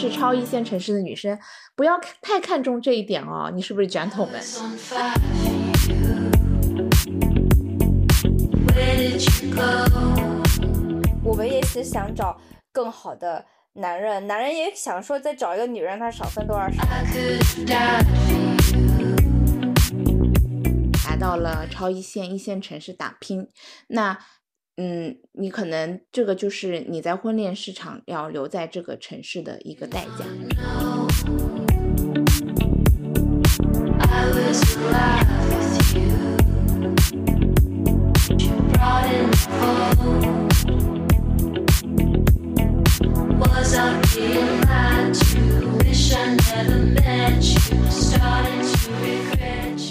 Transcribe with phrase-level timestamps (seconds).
[0.00, 1.38] 现一线城市、超一线城市的女生，
[1.76, 3.50] 不要太看重这一点哦。
[3.52, 4.40] 你是不是 gentleman？
[11.22, 12.40] 我们也是想找
[12.72, 13.44] 更好的
[13.74, 16.78] 男人，男人也想说再找一个女人，他少奋斗二十
[17.64, 17.76] 年。
[21.10, 23.46] 来到了超一线、一线城市打拼，
[23.88, 24.18] 那。
[24.82, 30.24] 嗯，你可能这个就是你在婚恋市场要留在这个城市的一个代价。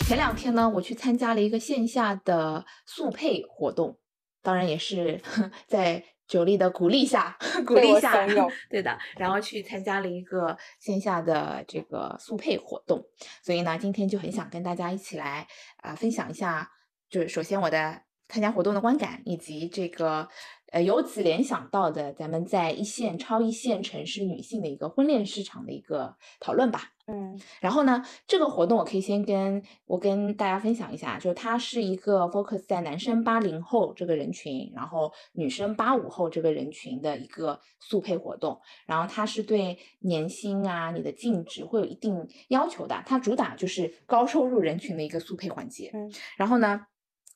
[0.08, 3.96] 前两天呢，我去参加了一个线下的速配活动。
[4.42, 5.22] 当然也是
[5.68, 8.26] 在九力的鼓励下， 鼓励下，
[8.70, 13.04] 对的，然后去参加了一个线下的这个速配活动，
[13.44, 16.70] 所以呢，今天就很想跟大家一起来啊分享一下，
[17.10, 20.28] 就是首先我的参加活动的观感，以及这个。
[20.72, 26.92] 呃，由此联想到的，咱们在一线、超一线城市女性的一个婚恋市场的一个讨论吧。
[27.08, 38.62] 嗯，然后呢，这个活动我可以先跟我跟大家分享一下，就是它是一个 focus 在男生八零后这个人群，然后女生八五后这个人群的一个速配活动。
[38.86, 45.90] 然后它是对年薪啊、你的净值会有一定要求的，它主打就是高收入人群的一个速配环节。
[45.96, 46.86] 嗯，然后呢？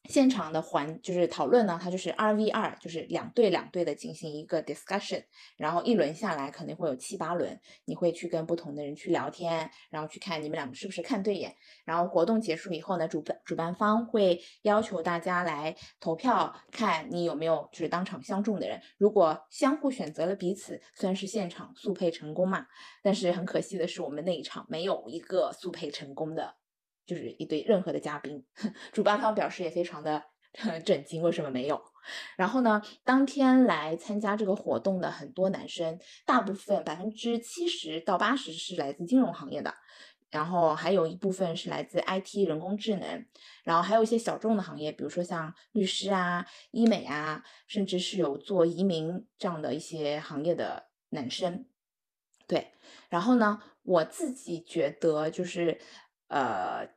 [0.09, 5.23] 现场的环就是讨论呢，它就是二 v 二，就是两队两队的进行一个 discussion，
[5.55, 22.67] 然后一轮下来肯定会有七八轮，你会去跟不同的人去聊天，然后去看你们两个是不是看对眼，然后活动结束以后呢，主办主办方会要求大家来投票，看你有没有就是当场相中的人，如果相互选择了彼此，算是现场速配成功嘛，
[23.01, 26.55] 但是很可惜的是我们那一场没有一个速配成功的。
[27.05, 28.43] 就是一堆任何的嘉宾，
[28.91, 30.23] 主办方表示也非常的
[30.85, 31.81] 震惊，为什么没有？
[32.35, 39.73] 然后呢，当天来参加这个活动的很多男生，大部分百分之七十到八十是来自金融行业的，
[40.29, 43.25] 然后还有一部分是来自 IT 人工智能，
[43.63, 51.65] 然后还有一些小众的行业，比如说像律师啊、医美啊，甚至是有做移民这样的一些行业的男生。
[52.45, 52.73] 对，
[53.07, 55.79] 然后呢，我自己觉得就是。
[56.33, 56.89] 呃，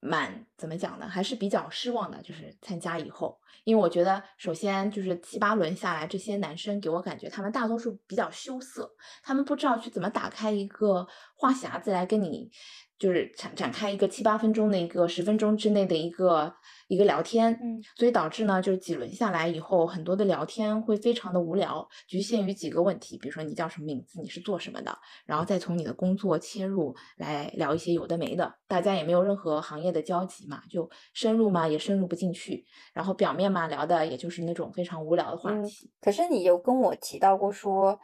[0.00, 1.08] 蛮怎么讲呢？
[1.08, 2.20] 还是比较失望的。
[2.20, 8.90] 就是参加以后，因为我觉得，首先就是七八轮下来，这些男生给我感觉，他们大多数比较羞涩，
[9.22, 11.06] 他们不知道去怎么打开一个
[11.36, 12.50] 话匣子来跟你。
[12.98, 16.52] 就是展展开一个七八分钟的一个十分钟之内的一个
[16.88, 24.96] 一个聊天，嗯，所以导致呢，就是几轮下来以后，很多的聊天会非常的无聊，局限于几个问题，比如说你叫什么名字，你是做什么的，
[25.26, 32.64] 然后再从你的工作切入来聊一些有的没的，大家也没有任何行业的交集嘛，就深入嘛也深入不进去，
[32.94, 35.90] 然后表面嘛聊的也就是那种非常无聊的话题。
[36.00, 37.98] 可是你有跟我提到过说，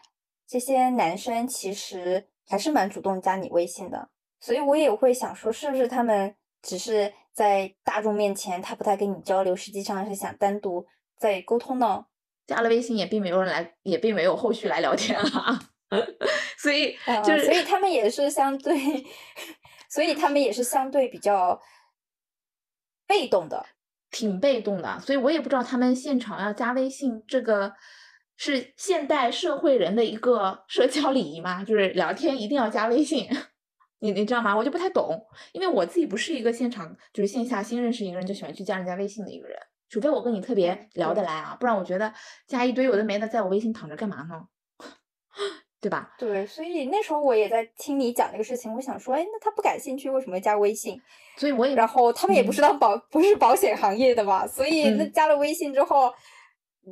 [0.47, 4.11] 这些男生其实还是蛮主动加你微信的。
[4.43, 10.85] 所以我也会想说，是不是他们只是在大众面前，他不太跟你交流，实际上是想单独
[11.17, 12.05] 在沟通呢？
[12.49, 15.61] 加了微信也并没有人来，也并没有后续来聊天啊。
[16.59, 18.75] 所以就是，所以他们也是相对，
[19.89, 21.61] 所以他们也是相对比较
[23.07, 23.65] 被动的，
[24.11, 24.99] 挺被动的。
[25.01, 27.73] 所以我也不知道他们现场要加微信，这个
[28.37, 31.63] 是现代社会人的一个社交礼仪吗？
[31.63, 33.29] 就是聊天一定要加微信？
[34.03, 34.55] 你你知道吗？
[34.57, 39.57] 我就不太懂，因为我自己不是一个现场就是线下新认识一个人就喜欢去加人家微信的一个人，
[39.89, 42.13] 除非我跟你特别聊得来啊，不然我觉得
[42.49, 44.49] 加一堆有的没的在我微信躺着干嘛呢？
[45.81, 46.15] 对吧？
[46.19, 51.01] 对，所以那时候我也在听你讲这个事情，我想说，哎，那他不感兴趣，为什么加微信？
[51.37, 56.13] 所以我也，然后他们也不是当保不是保险行业的嘛，所以那加了微信之后。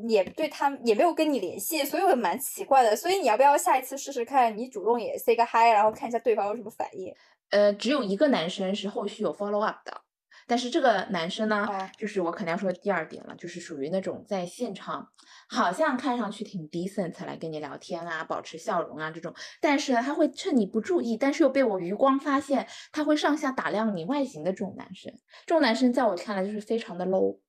[0.08, 2.94] 也对他也没有跟你联系，所以我蛮奇怪的。
[2.94, 4.56] 所以你要不要下一次试试看？
[4.56, 7.12] 你主动也 say 个 hi，然后看一下对方有什么反应。
[7.50, 10.02] 呃，只有一个男生是后续有 follow up 的，
[10.46, 11.66] 但是这个男生呢，
[11.98, 15.08] 就是我肯定要说第二点了，就是属于那种在现场
[15.48, 25.12] 好像看上去挺 decent 来跟你聊天啊，保持笑容啊这种，但是呢，他会趁你不注意，但是又被我余光发现，他会上下打量你外形的这种男生，
[25.44, 27.40] 这种男生在我看来就是非常的 low，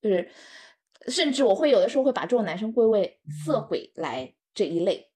[0.00, 0.30] 就是。
[1.06, 5.12] 甚至我会有的时候会把这种男生归为色鬼来这一类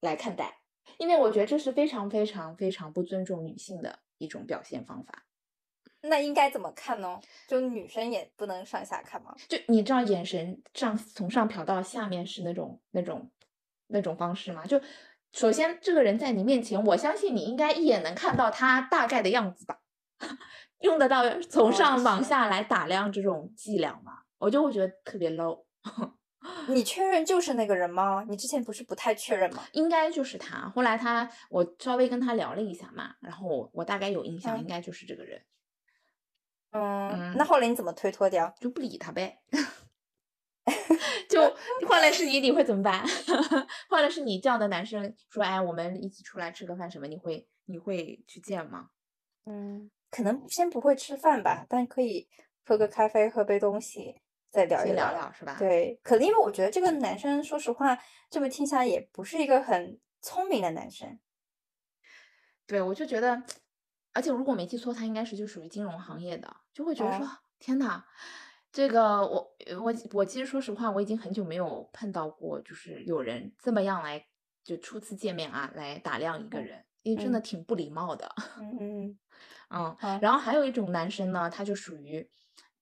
[0.00, 0.60] 来看待，
[0.98, 5.26] 因为我觉得这是非常非常非常不尊重女性的一种表现方法。
[6.02, 7.20] 那应该怎么看呢？
[7.46, 9.34] 就女生也不能上下看吗？
[9.48, 13.30] 就你知道，眼神上从上瞟到下面是那种那种
[13.88, 14.64] 那种方式吗？
[14.64, 14.80] 就
[15.32, 19.80] 首先这个人在你面前，我相信你应该一眼能看到他大概的样子吧，
[20.80, 24.22] 用得到从哦上往下来打量这种伎俩吗？
[24.40, 25.64] 我就会觉得特别 low。
[26.68, 28.24] 你确认就是那个人吗？
[28.28, 29.62] 你之前不是不太确认吗？
[29.72, 30.68] 应该就是他。
[30.70, 35.44] 后来他，我稍微跟他聊了一下嘛，然后我我大概有印象，嗯应该就是这个人，
[36.72, 38.52] 嗯，那后来你怎么推脱掉？
[38.58, 39.40] 就不理他呗。
[41.28, 41.40] 就
[41.88, 43.04] 换了是你，你会怎么办？
[43.88, 48.88] 换了是你这样的男生说，哎，我们一起出来吃个饭什么，你会你会去见吗？
[49.44, 52.28] 嗯，可能先不会吃饭吧，但可以
[52.64, 54.20] 喝个咖啡，喝杯东西，
[54.50, 55.20] 再聊一聊聊。
[55.20, 55.56] 聊是吧？
[55.58, 57.98] 对，可能因为我觉得这个男生，说实话，
[58.30, 61.18] 这么听下来也不是一个很聪明的男生。
[62.66, 63.42] 对，我就觉得，
[64.12, 68.04] 而且如果没记错，他应该是就属于金融行业的，就会觉得说，哦天呐，
[68.72, 74.24] 这个我我我其实说实话，我已经很久没有碰到过，就是有人这么样来
[74.64, 78.32] 就初次见面啊，来打量一个嗯人，因为真的嗯挺不礼貌的。
[78.60, 79.18] 嗯嗯
[79.70, 82.28] 嗯，嗯 然后还有一种男生呢，他就属于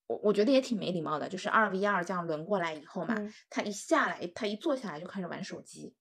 [0.09, 5.93] 我我觉得也挺没礼貌的，就是二 v 二这样轮过来以后嘛，嗯他一下来，他一坐下来就开始玩手机，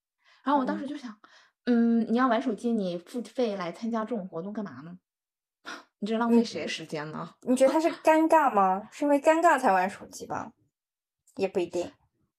[0.42, 1.14] 然后我当嗯时就想，
[1.66, 4.98] 嗯，你要玩手机，你付费来参加这种活动干嘛呢？
[6.00, 7.34] 你这浪费嗯谁时间呢？
[7.42, 8.88] 你觉得他是 尴尬吗？
[8.90, 10.52] 是因为尴尬才玩手机吧？
[11.36, 11.92] 也不一定。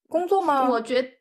[0.08, 0.68] 工作吗？
[0.68, 1.20] 我觉得。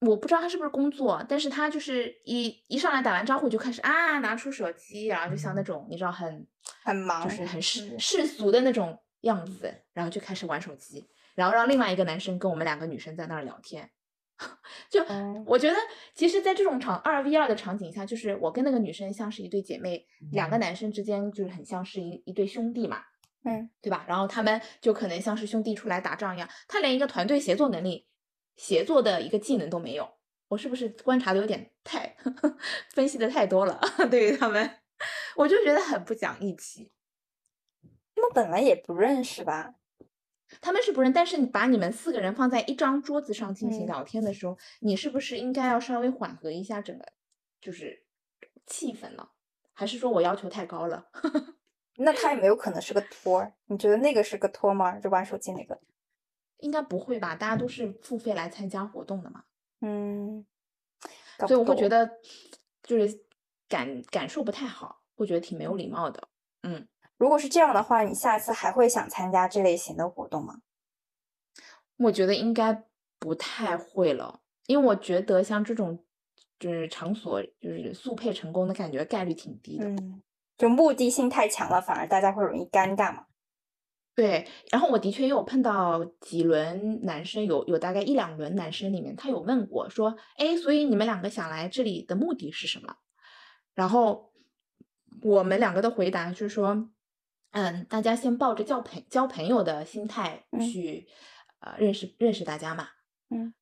[0.00, 6.44] 我不知道他是不是工作，但是他就是一一上来打完招呼就开始啊拿出手机，然后就像那种你知道很
[6.82, 13.90] 很忙，就是很世嗯世俗的那种样子，然后就开始玩手机，然后让另外一个男生跟我们两个女生在那儿聊天。
[14.90, 15.76] 就嗯我觉得，
[16.14, 23.04] 其实，在这种场二 v 二的场景下，就是我跟那个女生像是一对姐妹，两个男生之间就是很像是一一对兄弟嘛，
[23.44, 24.04] 嗯对吧？
[24.08, 28.08] 然后他们就可能像是兄弟出来打仗一样，他连一个团队协作能力、
[28.56, 30.08] 协作的一个技能都没有。
[30.48, 32.16] 我是不是观察的有点太
[32.92, 33.80] 分析的太多了？
[34.10, 34.78] 对于他们，
[35.36, 36.90] 我就觉得很不讲义气。
[38.22, 39.74] 他们本来也不认识吧？
[40.60, 47.04] 他们是不认，但是你把你们四个人放在一张桌子上进行嗯聊天的时候，你是不是应该要稍微缓和一下整个
[47.60, 48.04] 就是
[48.66, 49.30] 气氛呢？
[49.72, 51.08] 还是说我要求太高了？
[51.96, 53.54] 那他有没有可能是个托儿？
[53.66, 54.98] 你觉得那个是个托吗？
[55.00, 55.80] 就玩手机那个？
[56.58, 57.34] 应该不会吧？
[57.34, 59.44] 大家都是付费来参加活动的嘛，
[59.80, 60.46] 嗯，
[61.38, 62.08] 搞所以我会觉得
[62.82, 63.24] 就是
[63.68, 66.28] 感感受不太好，会觉得挺没有礼貌的。
[66.62, 66.86] 嗯，
[67.22, 70.56] 如果是这样的话，你下次还会想参加这类型的活动吗？
[71.96, 72.82] 我觉得应该
[73.20, 76.04] 不太会了，因为我觉得像这种
[76.58, 79.84] 就是场所就是速配成功的感觉概率挺低的。
[79.84, 80.20] 嗯，
[80.58, 83.26] 就目的性太强了，反而大家会容易尴尬嘛。
[84.16, 92.96] 对，然后我的确也有碰到几轮男生，有有大概一两轮男生里面，他有问过说，哎，所以你们两个想来这里的目的是什么？
[93.74, 94.32] 然后
[95.22, 96.88] 我们两个的回答就是说，
[97.52, 101.06] 嗯，大家先抱着交朋交朋友的心态嗯去，
[101.60, 102.88] 呃，认识认识大家嘛。
[103.30, 103.54] 嗯。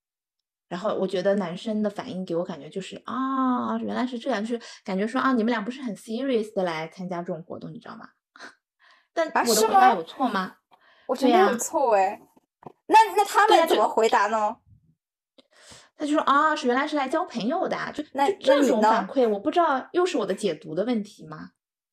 [0.68, 8.08] 然后我觉得男生的反应给我感觉就是啊，原来是这样，就是感觉说啊，你们俩不是很 serious 的来参加这种活动，你知道吗？
[9.12, 10.56] 但我的回答吗有错吗？
[11.08, 12.20] 我觉得没有错哎。
[12.86, 14.56] 那那他们怎么回答呢？
[15.96, 21.50] 他就说啊，是原来是来交朋友的啊，就那就这种反馈，我不知道又是我的解读的问题吗？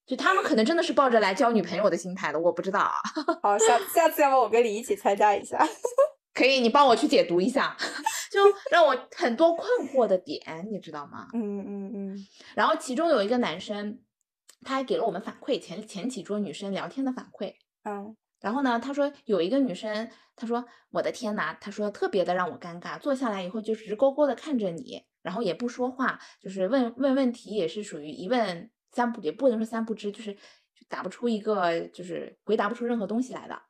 [0.07, 2.93] 就他们可能真的是抱着来交女朋友的心态的，我不知道啊。
[3.43, 5.59] 好，下下次要不我跟你一起参加一下。
[6.33, 7.75] 可以，你帮我去解读一下，
[8.31, 8.39] 就
[8.71, 11.27] 让我很多困惑的点，你知道吗？
[11.33, 13.99] 嗯嗯嗯然后其中有一个男生，
[14.63, 17.55] 他还给了我们反馈，前前几桌女生聊天的反馈。
[17.83, 33.61] 嗯然后呢，他说有一个女生，他说我的天呐，他说特别的让我尴尬，坐下来以后就直勾勾的看着你，然后也不说话，就是问问问题也是属于一问三不，也不能说三不知，就是就答不出一个，就是回答不出任何东西来的。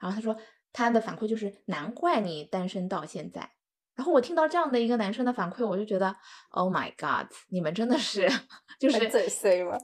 [0.00, 0.36] 然后他说
[0.72, 3.48] 他的反馈就是难怪你单身到现在。
[3.94, 6.16] 然后我听到这样的一个男生的反馈，我就觉得
[6.50, 8.28] Oh my God，你们真的是
[8.80, 9.78] 就是嘴碎吗？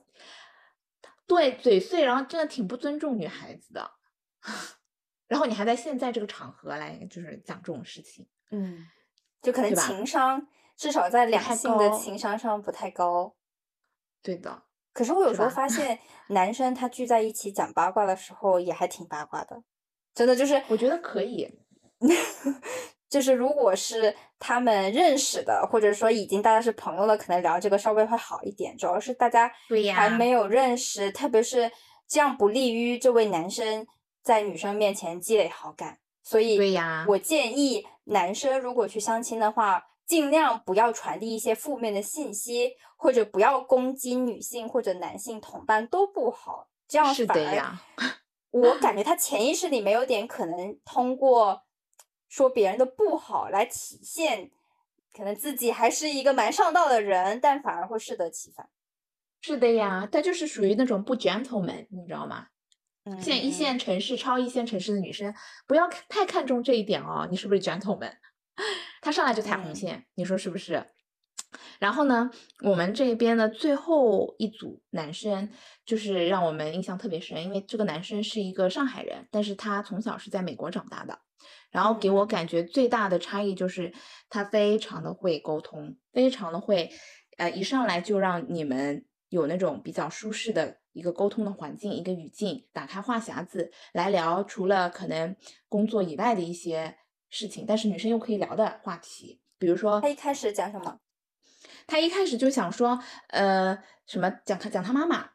[1.28, 3.92] 对，嘴碎，然后真的挺不尊重女孩子的。
[5.28, 8.84] 然后你还在现在这个场合来就是讲这种事情，嗯，
[9.42, 13.36] 就可能情商至少在两性的情商上不太高。
[14.22, 14.62] 对的，
[14.98, 15.96] 可是我有时候发现，
[16.30, 19.62] 男生他聚在一起讲八卦的时候也还挺八卦的，
[20.12, 21.48] 真的就是我觉得可以。
[23.08, 28.76] 就是如果是他们认识的，或者说已经大家是朋友了，可能聊这个稍微会好一点。
[28.76, 31.70] 主要是大家对呀还没有认识，特别是
[32.08, 33.86] 这样不利于这位男生
[34.24, 35.98] 在女生面前积累好感。
[36.24, 46.70] 所以，对呀我建议男生如果去相亲的话，尽量不要传递一些负面的信息，或者不要攻击女性或者男性同伴都不好。
[46.88, 47.82] 这样是反而的呀，
[48.50, 51.64] 我感觉他潜意识里没有点可能通过
[52.26, 54.50] 说别人的不好来体现，
[55.14, 58.70] 可能自己还是一个蛮上道的人，但反而会适得其反。
[59.42, 62.46] 是的呀，他就是属于那种不 gentleman，你知道吗？
[63.04, 65.34] 嗯现在一嗯线城市、超一线城市的女生，
[65.66, 68.14] 不要看太看重这一点哦，你是不是 gentleman？
[69.00, 69.74] 她上来就踩红嗯。
[69.74, 70.86] 线，你说是不是？
[71.78, 72.30] 然后呢，
[72.62, 75.48] 我们这边的最后一组男生，
[75.86, 81.18] 就是让我们印象特别深，因为这个男生是一个上海人，但是他从小是在美国长大的，
[81.70, 82.28] 然后给我嗯。
[82.28, 83.94] 感觉最大的差异就是
[84.28, 86.90] 他非常的会沟通，非常的会，
[87.38, 95.34] 呃，一上来就让你们有那种比较舒适的一个沟通的环境，一个语境，打开话匣子来聊，除了可能
[95.68, 96.96] 工作以外的一些
[97.30, 100.98] 事情，但是女生又可以聊的话题，比如说他一开始讲什么？
[101.86, 105.30] 他一开始就想说，呃，什么讲他讲他妈妈，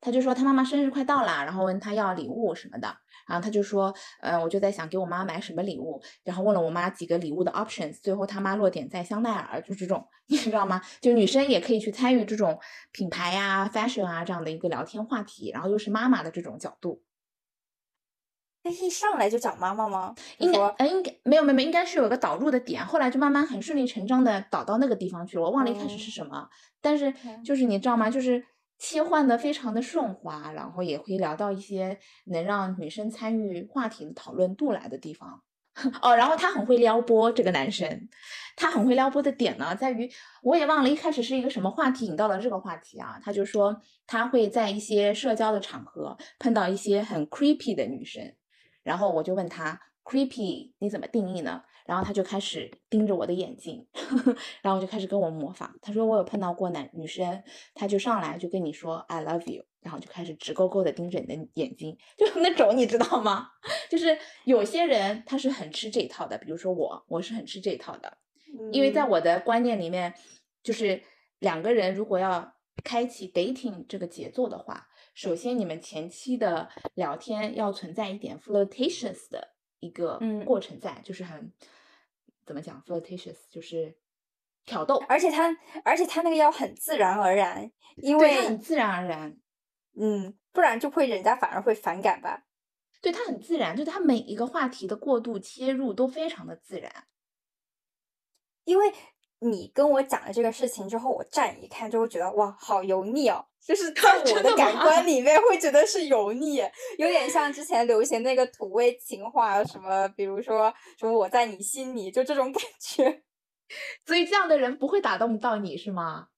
[0.00, 2.86] 他就说他妈妈生日快到啦，然后问他要礼物什么的，
[3.26, 10.80] 然后他就说，呃，我就在想给我妈买什么礼物，然后问了我妈几个礼物的 options，最后他妈落点在香奈儿，就这种， 你知道吗？
[11.00, 12.58] 就女生也可以去参与这种
[12.92, 17.02] 品牌呀、fashion 啊这样的一个聊天话题，然后又是妈妈的这种角度，
[18.70, 20.14] 他一上来就讲妈妈吗？
[20.38, 26.48] 应该说呃应该没有没有，应该是有个导入的点，后来就慢慢很顺理成章的导到那个地方去了，我忘了一开始是嗯什么，
[26.80, 28.10] 但是嗯就是你知道吗？
[28.10, 28.44] 就是
[28.78, 35.42] 切换的非常的顺滑，然后也会聊到一些能让女生参与话题的讨论度来的地方。
[36.00, 38.08] 哦，然后他很会撩拨这个男生，
[38.56, 40.10] 他很会撩拨的点呢，在于
[40.42, 48.34] 我也忘了一开始是一个什么话题引到了这个话题啊，他就说他会在一些社交的场合碰到一些很 creepy 的女生，
[48.86, 51.62] 然后我就问他 creepy 你怎么定义呢？
[51.84, 53.86] 然后他就开始盯着我的眼睛，
[54.62, 55.72] 然后就开始跟我模仿。
[55.82, 57.42] 他说我有碰到过男女生，
[57.74, 63.48] 他就上来就跟你说 I love you，然后就开始直勾勾的盯着你的眼睛， 就那种你知道吗？
[63.90, 68.18] 就是有些人他是很吃这一套的，比如说我，我是很吃这一套的，
[68.72, 70.14] 因为在嗯我的观念里面，
[70.62, 71.02] 就是
[71.40, 81.50] 两个人如果要开启 dating 这个节奏的话，首先你们前期的聊天要存在一点 flirtatious 的一个嗯过程在，就是很
[82.44, 83.96] 怎么讲 flirtatious，就是
[84.66, 89.40] 挑逗，而且他而且他那个要很自然而然，因为很自然而然，
[89.98, 92.44] 嗯，不然就会人家反而会反感吧。
[93.00, 97.06] 对，他很自然，就他每一个话题的过渡切入都非常的自然。
[98.64, 98.92] 因为
[99.38, 106.58] 你跟我讲了这个事情之后，我乍一看就会觉得哇，好油腻哦，就是 在我的的感官里面会觉得是油腻，
[106.98, 113.24] 有点像之前流行那个土味情话，什么比如说什么我在你心里，就这种感觉。
[114.06, 116.28] 所以这样的人不会打动到你是吗？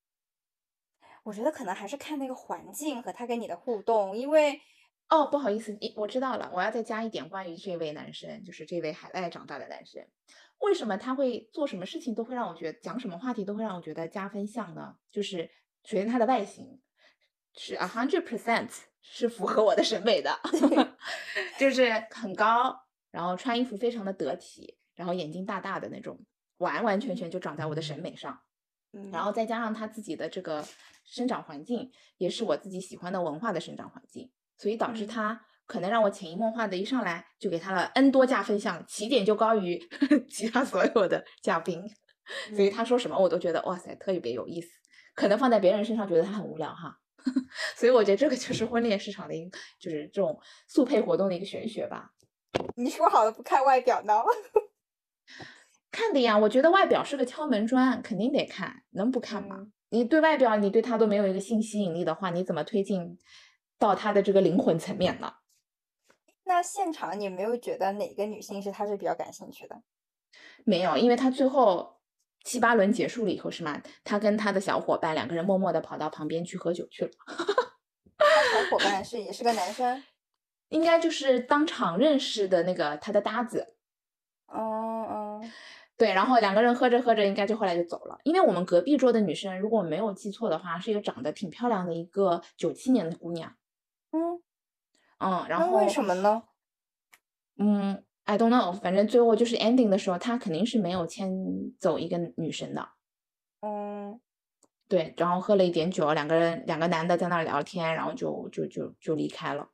[1.23, 4.59] 我觉得可能还是看那个环境和他跟你的互动，因为
[5.09, 10.03] 哦，不好意思，你我知道了，我要再加一点关于这位男生，就是这位海外长大的男生，
[10.59, 14.95] 为什么他会做什么事情都会让我觉得讲什么话题都会让我觉得加分项呢？
[15.11, 15.43] 就是
[15.83, 16.81] 首先他的外形
[17.55, 18.69] 是 a hundred percent
[19.01, 20.39] 是符合我的审美的，
[21.59, 22.75] 就是很高，
[23.11, 26.19] 然后穿衣服非常的得体，然后眼睛大大的那种，
[26.57, 28.39] 完完全全就长在我的审美上。
[28.91, 29.31] 嗯，然后。
[29.31, 30.65] 再加上他自己的这个
[31.05, 35.07] 生长环境，也是我自己喜欢的文化的生长环境，所以导致嗯。
[35.07, 39.79] 他可能让我潜移默化的一上来就给他了 N 多加分项，起点就高于
[40.27, 41.83] 其他所有的嘉宾，
[42.55, 44.67] 所以他说什么我都觉得哇塞特别有意思，
[45.13, 46.99] 可能放在别人身上觉得他很无聊哈，
[47.75, 52.11] 所以我觉得这个就是婚恋市场的一个就是这种速配活动的一个玄学吧。
[52.75, 54.13] 你说好了不看外表呢？
[55.91, 59.57] 看的呀，我觉得外表是个敲门砖，肯定得看，能不看吗？
[59.59, 63.17] 嗯你对外表你对他都没有一个性吸引力的话，你怎么推进
[63.79, 65.33] 到他的这个灵魂层面呢？
[66.43, 69.81] 那现场你没有觉得哪个女性是他是比较感兴趣的？
[70.63, 71.98] 没有，因为他最后
[72.49, 73.79] 七八轮结束了以后是吗？
[74.03, 77.11] 他跟他的小伙伴两个人默默的跑到旁边去喝酒去了，
[78.17, 80.03] 他小伙伴是 也是个男生。
[80.69, 83.75] 应该就是当场认识的那个他的搭子。
[84.47, 85.41] 哦哦
[85.95, 88.17] 对，然后两个人喝着喝着，应该就后来就走了。
[88.23, 93.53] 因为我们隔壁桌的女生，如果没有记错的话，是一个长得挺漂亮的一个九七年的姑娘。
[94.11, 94.41] 嗯，
[95.19, 96.41] 嗯，然后那为什么呢？
[97.59, 101.31] 嗯，I don't know，反正最后就是 ending 的时候，他肯定是没有牵
[101.79, 102.87] 走一个女生的。
[103.61, 104.21] 嗯
[104.87, 109.67] 对，然后喝了一点酒，两个人两个男的在那儿聊天，然后就就就就离开了。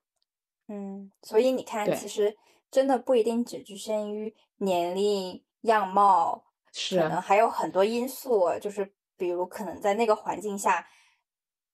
[0.69, 2.37] 嗯，所以你看，其实
[2.71, 10.87] 真的不一定只局限于年龄、样貌，是可能还有很多因素，就是比如可能在那个环境下，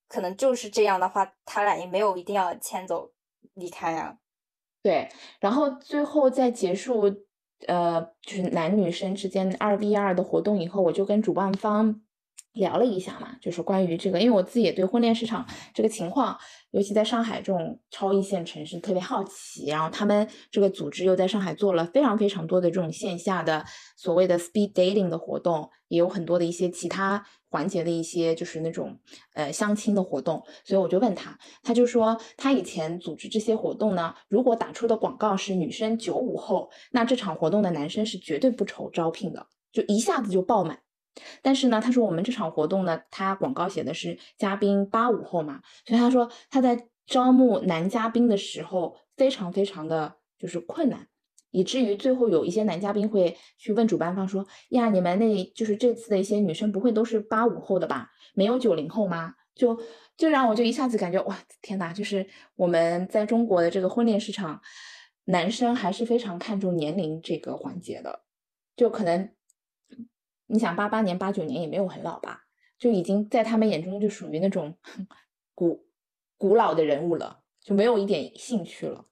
[0.08, 3.12] 可能就是这样的话，他俩也没有一定要牵走
[3.54, 4.18] 离开啊。
[4.84, 5.08] 对，
[5.40, 7.04] 然后最后在结束，
[7.68, 12.02] 呃，就是男女生之间二 v 二的活动以后，我就跟主办方
[12.54, 16.36] 聊了一下嘛，就是关于这个，因为我自己也对婚恋市场这个情况，
[16.72, 23.64] 尤其在上海这种超一线城市特别好奇，然后他们这个组织又在上海做了非常非常多的这种线下的
[23.96, 27.24] 所谓的 speed dating 的活动，也有很多的一些其他。
[27.52, 28.98] 环节的一些就是那种
[29.34, 40.80] 呃相亲的活动，所以我就问他，他就说他以前组织这些活动呢，如果打出的广告是女生九五后，那这场活动的男生是绝对不愁招聘的，就一下子就爆满。
[41.42, 51.06] 但是呢，他说我们这场活动呢，他广告写的是嘉宾八五后嘛，所以他说他在招募男嘉宾的时候非常非常的就是困难。
[51.52, 58.10] 以至于最后有一些男嘉宾会去问主办方说：“呀，你们那就是这次的一些女生不会都是八五后的吧？
[58.34, 59.78] 没有九零后吗？”就
[60.16, 61.92] 就让我就一下子感觉哇，天哪！
[61.92, 64.62] 就是我们在中国的这个婚恋市场，
[65.26, 68.24] 男生还是非常看重年龄这个环节的。
[68.78, 69.30] 就可能
[70.48, 72.44] 你想八八年、八九年也没有很老吧，
[72.80, 74.78] 就已经在他们眼中就属于那种
[75.54, 75.86] 古
[76.38, 79.06] 古老的人物了，就没有一点兴趣了。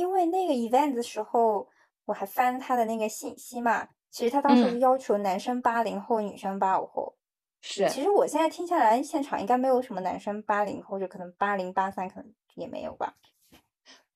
[0.00, 1.68] 因为那个 event 的时候，
[2.06, 3.86] 我还翻他的那个信息嘛。
[4.10, 7.16] 其实他当时是要求男生八零后，女生八五后。
[7.60, 7.86] 是。
[7.90, 13.14] 其实我现在听下来，现场应该没有什么男生八零后，就可能八零八三，可能也没有吧。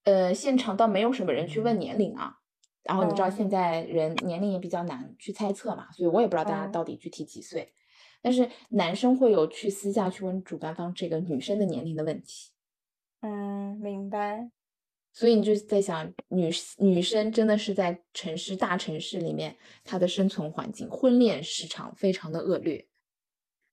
[0.04, 2.38] 呃，现场倒没有什么人去问年龄啊。
[2.82, 7.74] 然后你知道现在人年龄也比较难去猜测嘛，所以我也不知道大家到底具体几岁。
[8.22, 12.50] 但是男生会有去私下去问主办方这个女生的年龄的问题。
[13.20, 14.50] 嗯，明白。
[15.16, 22.88] 所以你就在想，女女生真的是在城市大城市里面，她的生存环境、婚恋市场非常的恶劣。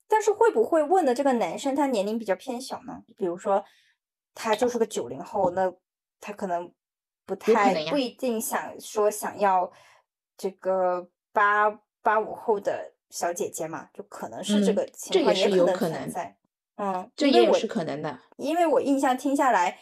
[0.07, 3.01] 但是会不会问的这个男生他年龄比较偏小呢？
[3.17, 3.65] 比如说
[4.35, 5.73] 他就是个九零后，那
[6.19, 6.71] 他可能
[7.25, 9.71] 不太不一定想说想要
[10.37, 11.71] 这个八
[12.03, 16.37] 八五后的小姐姐嘛，就可能是这个情况也可能存在。
[16.75, 19.79] 嗯，这也是可能的，因为我印象听下来。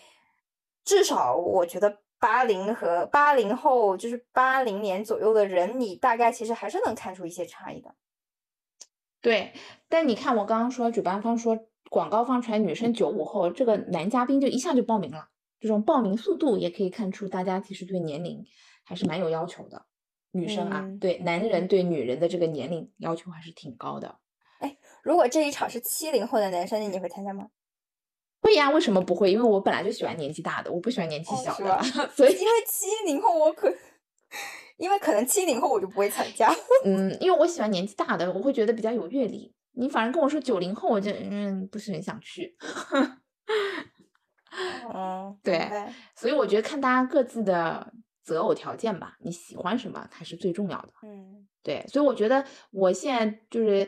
[0.84, 7.96] 至少我觉得八零和八零后，就是八零年左右的人，你大概其实还是能看出一些差异的。
[9.22, 9.54] 对，
[9.88, 11.58] 但你看我刚刚说，主办方说
[11.90, 18.46] 广告放出来，女生九五后，这个男嘉宾就一下就报名了，这种报名速度也可以看出大家其实对年龄
[18.84, 19.86] 还是蛮有要求的。
[20.32, 24.20] 女生啊，对男人对女人的这个年龄要求还是挺高的。
[24.60, 27.48] 哎，如果这一场是七零后的男生，你会参加吗？
[28.50, 29.32] 会呀，为什么不会？
[29.32, 31.82] 因为我本来就喜欢年纪大的，我不喜欢年纪小的。
[32.16, 33.72] 所以，因为七零后我可，
[34.78, 36.52] 因为可能七零后我就不会参加。
[36.84, 39.54] 嗯，因为我喜欢年纪大的，我会觉得比较有阅历。
[39.74, 42.58] 你反而跟我说九零后，我就嗯不是很想去。
[44.94, 45.70] 嗯，对，
[46.16, 50.90] 所以我觉得看大家各自的择偶条件吧，你喜欢什么才是最重要的。
[51.04, 53.88] 嗯，对，所以我觉得我现在就是。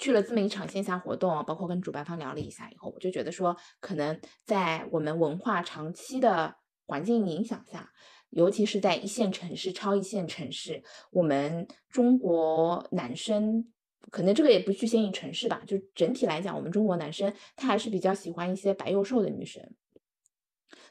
[0.00, 7.92] 去了这么一场线下活动，包括跟主办方聊了一下以后，我就觉得说，可能在我们文化长期的环境影响下，
[8.30, 13.70] 尤其是在一线城市、超一线城市，我们中国男生，
[14.10, 19.62] 可能这个也不局限于城市吧，就整体来讲，我们中国男生他还是比较喜欢一些白又瘦的女生。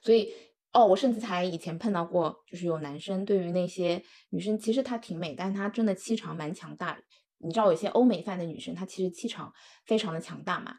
[0.03, 0.31] 所以，
[0.71, 6.99] 哦，我甚至才以前碰到过，就是有男生对于那些女生，其实她挺美，但她真的气场蛮强大。
[7.41, 9.53] 你知道有些欧美范的女生，她其实气场
[9.85, 10.75] 非常的强大嘛，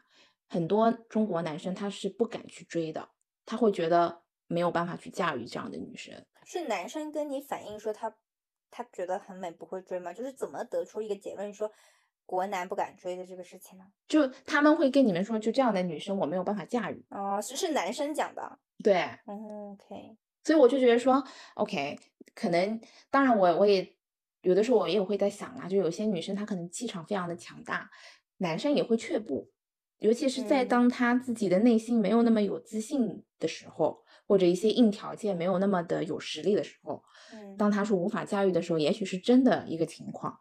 [0.47, 3.09] 很多中国男生他是不敢去追的，
[3.45, 6.25] 他会觉得没有办法去驾驭这样的女生。
[6.45, 8.15] 是男生跟你反映说他
[8.69, 10.13] 他觉得很美不会追吗？
[10.13, 11.71] 就是怎么得出一个结论说
[12.25, 13.85] 国男不敢追的这个事情呢？
[14.07, 17.05] 就他们会跟你们说，就这样的女生我没有办法驾驭。
[17.09, 18.59] 哦，是是男生讲的。
[18.83, 18.95] 对。
[19.25, 20.17] 嗯，OK。
[20.43, 21.23] 所以我就觉得说
[21.55, 21.97] ，OK，
[22.35, 23.95] 可能当然我我也。
[24.41, 27.89] 有的时候我也会在想啊，就有些女生她可能气场非常的强大，
[28.37, 29.51] 男生也会却步，
[29.99, 37.03] 尤其是在当他自己的内心没有那么有自信的时候，或者一些硬条件没有那么的有实力的时候，
[37.57, 40.39] 当他说无法驾驭的时候，也许是真的一个情况，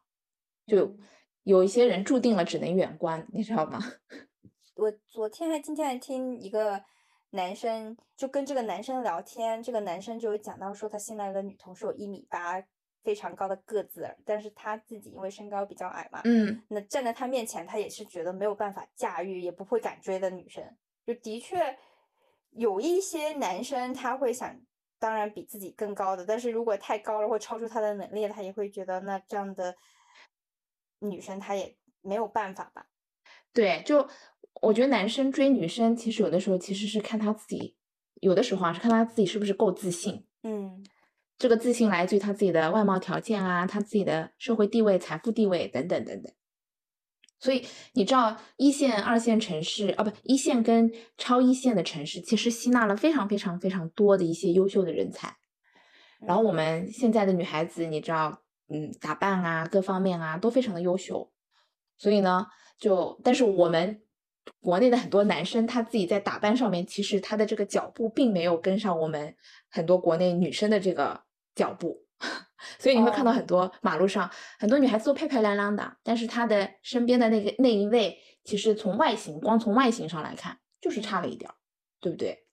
[0.67, 0.97] 就
[1.43, 3.79] 有一些人注定了只能远观，你知道吗？
[4.77, 6.83] 我昨天还今天还听一个
[7.33, 12.65] 男生就跟这个男生聊天，这个男生就有讲到说他新来的女同事有一米八。
[13.03, 20.63] 非常高的个子，但是他自己因为身高比较矮嘛，嗯，那站在他面前，他也是觉得没有办法驾驭，也不会敢追的女生，
[21.07, 21.79] 就的确
[22.51, 24.61] 有一些男生他会想，
[24.99, 29.77] 当然比自己更高的，但是如果太高了或超出他的能力，他也会觉得那这样的
[30.99, 32.87] 女生他也没有办法吧？
[33.53, 34.09] 对，就
[34.61, 37.77] 我觉得男生追女生，其实有的时候其实是看他自己，
[38.21, 40.27] 有的时候啊是看他自己是不是够自信。
[40.43, 40.85] 嗯
[41.41, 46.31] 这个自信来自于他自己的外貌条件啊，他自己的社会地位、财富地位等等等等。
[47.39, 55.35] 所以你知道，一线、二线城市啊，不，一线跟超一线的城市，其实吸纳了非常非常非常多的一些优秀的人才。
[56.21, 61.33] 然后我们现在的女孩子，你知道，嗯，打扮啊，各方面啊，都非常的优秀。
[61.97, 62.47] 所以呢，
[62.79, 64.03] 就但是我们
[64.61, 69.35] 国内的很多男生，他自己在打扮上面，其实他的这个脚步并没有跟上我们
[69.71, 71.23] 很多国内女生的这个
[71.55, 72.07] 脚步。
[72.79, 81.55] 所以你会看到哦很多马路上、很多女孩子都漂漂亮亮的，但是她的身边的那个那一位，其实从外形，光从外形上来看，就是差了一点儿，
[81.99, 82.47] 对不对？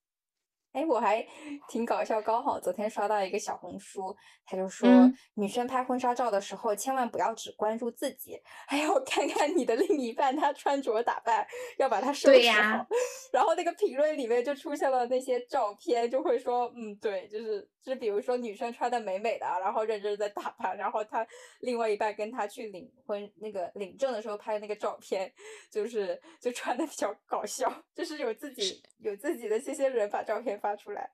[0.78, 1.26] 哎，我还
[1.68, 11.48] 挺搞笑，刚好昨天刷到一个小红书，他就说、嗯女生拍婚纱照的时候，千万不要只关注自己，还要看看你的另一半他穿着打扮，
[11.80, 12.86] 要把他收拾好。
[13.34, 21.26] 然后那个评论里面就出现了那些照片，就会说，嗯，对，就是就是比如说女生穿的美美的，然后认真地在打扮，然后她
[21.62, 25.32] 另外一半跟她去领婚那个领证的时候拍的那个照片，
[25.72, 31.12] 就是就穿的比较搞笑，就是有自己有自己的这些人把照片发出来。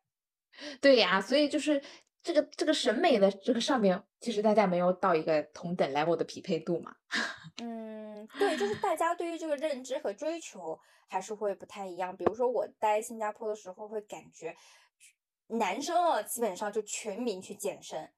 [0.81, 1.81] 对呀，所以就是
[2.21, 6.95] 这个这个审美的这个上面，其实大家没有到一个同等 level 的匹配度嘛。
[7.61, 12.15] 嗯，对，就是大家对于这个认知和追求还是会不太一样。
[12.15, 14.55] 比如说我待新加坡的时候，会感觉
[15.47, 18.11] 男生啊，基本上就全民去健身，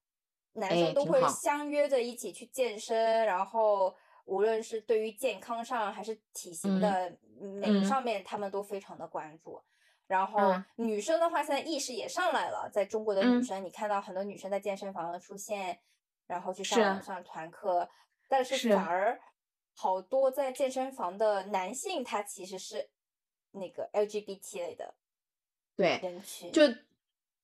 [0.54, 3.96] 男哎生都会相约着一起去健身，然后
[4.26, 7.18] 无论是对于健康上还是体型嗯的
[7.60, 9.62] 美嗯上面，他们都非常的关注。
[10.08, 10.66] 然后嗯。
[10.76, 13.44] 女生的话，现在意识也上来了，在中国的女嗯。
[13.44, 15.80] 生，你看到很多女生在健身房出现，
[16.28, 16.76] 然后去是。
[16.76, 17.90] 上上团课，
[18.28, 18.70] 但是是。
[18.76, 19.20] 反而
[19.74, 22.90] 好多在健身房的男性，他其实是
[23.52, 24.96] 那个 LGBT 类的
[25.76, 26.62] 对，人群，就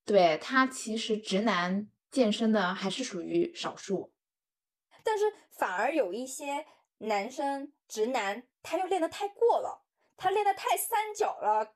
[0.06, 4.13] 对他其实直男健身的还是属于少数。
[5.04, 6.65] 但是反而有一些
[7.00, 9.84] 男生直男，他又练得太过了，
[10.15, 11.74] 他练得太三角了，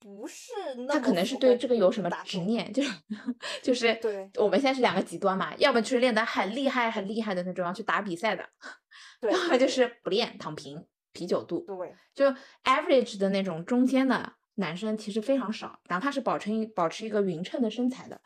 [0.00, 0.50] 不是
[0.88, 2.90] 那他可能是对这个有什么执念，就是
[3.62, 8.48] 就是对我们现在是两个极端嘛，要么就是练得很厉害很厉害的那种，要去打比赛的，
[9.20, 11.66] 对要么就是不练躺平啤酒肚。
[11.66, 12.34] 对就
[12.64, 18.18] average 的那种中间的男生其实非常少，哪怕是保持一保持一个匀称的身材的，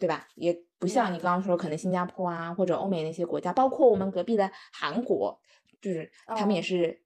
[0.00, 0.26] 对吧？
[0.34, 5.40] 也不像你嗯刚刚说，可能新加坡啊或者欧美那些国家，包括我们隔壁的韩国，
[5.80, 7.02] 就是他们也哦是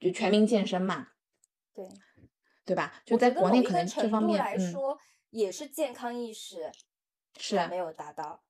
[0.00, 1.08] 就全民健身嘛，
[1.74, 1.84] 对。
[2.64, 2.92] 对吧？
[3.04, 4.98] 就在国内可能这方面，嗯，来说，
[5.30, 6.70] 也是健康意识
[7.38, 8.42] 是还没有达到。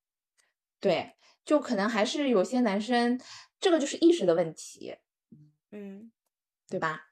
[0.81, 3.20] 对，就可能还是有些男生，
[3.59, 4.96] 这个就是意识的问题，
[5.72, 6.12] 嗯
[6.68, 7.07] 对吧？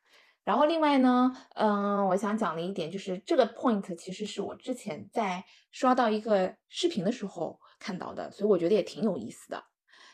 [0.44, 9.64] 然后另外呢，嗯、我想讲的一点就是这个 point 其实是我之前在刷到一个视频的时候看到的，所以我觉得也挺有意思的。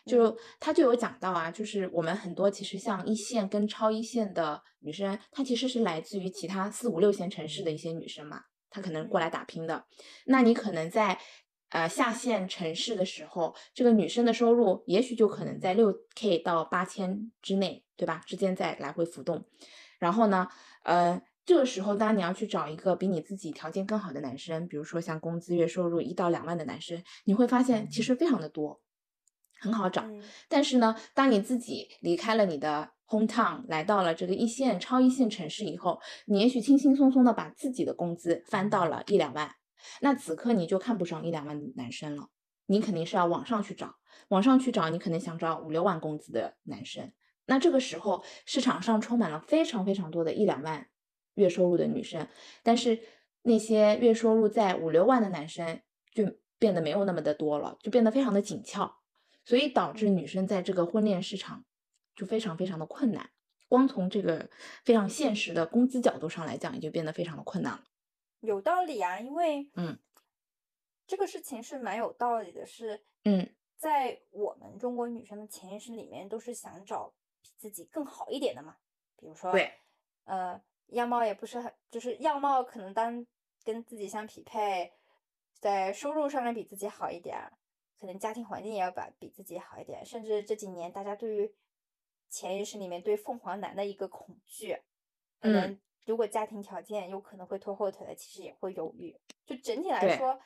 [0.08, 8.40] 就他就有讲到啊，就是我们很多其实像一线跟超一线的女生，她其实是来自于其他四五六线城市的一些女生嘛，
[8.70, 9.84] 她可能过来打拼的。
[10.24, 11.18] 那你可能在
[11.68, 18.22] 呃下线城市的时候，这个女生的收入也许就可能在六 k 到八千之内，对吧？
[18.26, 19.44] 之间在来回浮动。
[19.98, 20.48] 然后呢，
[20.84, 28.80] 呃，这个时候当你要去找一个比你自己条件更好的男生，比如说像工资月收入一到两万的男生，你会发现其实非常的多，
[29.60, 30.02] 很好找。
[30.02, 39.54] 嗯但是呢，当你自己离开了你的 hometown，来到了这个一线、超一线城市以后，你也许轻轻松松的把自己的工资翻到了一两万，
[40.00, 42.28] 那此刻你就看不上一两万的男生了，
[42.66, 43.94] 你肯定是要往上去找，
[44.28, 47.12] 往上去找，你可能想找五六万工资的男生。
[47.46, 50.86] 那这个时候，市场上充满了非常非常多的一两万
[51.34, 52.28] 月收入的女生，
[52.62, 52.98] 但是
[53.42, 55.80] 那些月收入在五六万的男生
[56.12, 56.24] 就
[56.58, 58.96] 变得没有那么的多了，就变得非常的紧俏。
[59.48, 61.64] 所以导致女生在这个婚恋市场
[62.14, 63.30] 就非常非常的困难。
[63.66, 64.50] 光从这个
[64.84, 67.82] 非常现实的工资角度上来讲，也就变得非常的困难了。
[68.40, 69.98] 有道理啊，因为嗯，
[71.06, 78.76] 这个事情是蛮有道理的，是嗯，在我们中国女生的潜意识里面，都是想找比自己更好一点的嘛，
[79.16, 79.72] 比如说，对，
[80.24, 83.26] 呃，样貌也不是很，就是样貌可能当
[83.64, 84.92] 跟自己相匹配，
[85.58, 87.50] 在收入上面比自己好一点儿，
[87.98, 91.54] 可能家庭环境也要把比自己好一点，甚至这几年大家对于
[92.30, 94.74] 潜意识里面对凤凰男的一个恐惧，
[95.40, 99.18] 可嗯能如果家庭条件有可能会拖后腿的，其实也会犹豫。
[99.44, 100.38] 就整体来说，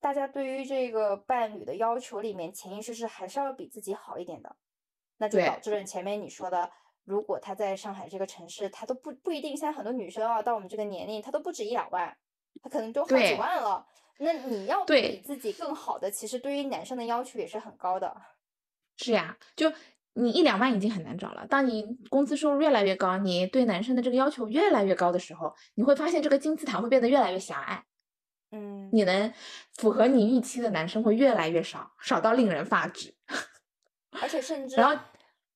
[0.00, 4.56] 大家对于这个伴侣的要求里面，潜意识是还是要比自己好一点的。
[5.16, 6.70] 那就导致了前面你说的，
[7.04, 12.16] 如果他在上海这个城市，他都不不一定，现在很多女生啊，到我们这个年龄，她都不止一两万，
[12.60, 13.86] 她可能都好几万了。
[14.18, 18.14] 那你要对比自己更好的，其实对于男生的要求也是很高的。
[18.96, 19.72] 是呀，就
[20.12, 21.46] 你一两万已经很难找了。
[21.48, 27.84] 当你工资收入越来越高，你对男生的这个要求越来越高的时候，你会发现这个金字塔会变得越来越狭隘，
[28.52, 29.32] 嗯，你能
[29.72, 33.14] 符合你预期的男生会越来越少，少到令人发指。
[34.12, 34.96] 而且甚 至然后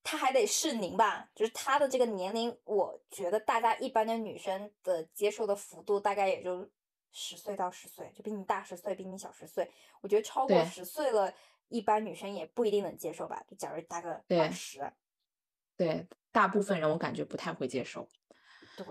[0.03, 6.69] 他还得适龄吧，就是他的这个年龄，我觉得大家一般的女生的接受的幅度大概也就
[7.13, 9.71] 十岁到十岁，就比你大十岁，比你小十岁。
[10.01, 11.33] 我觉得超过对十岁了，
[11.69, 13.43] 一般女生也不一定能接受吧。
[13.49, 14.93] 就假如大个对二十，
[15.77, 18.09] 对，大部分人我感觉不太会接受。
[18.77, 18.87] 对，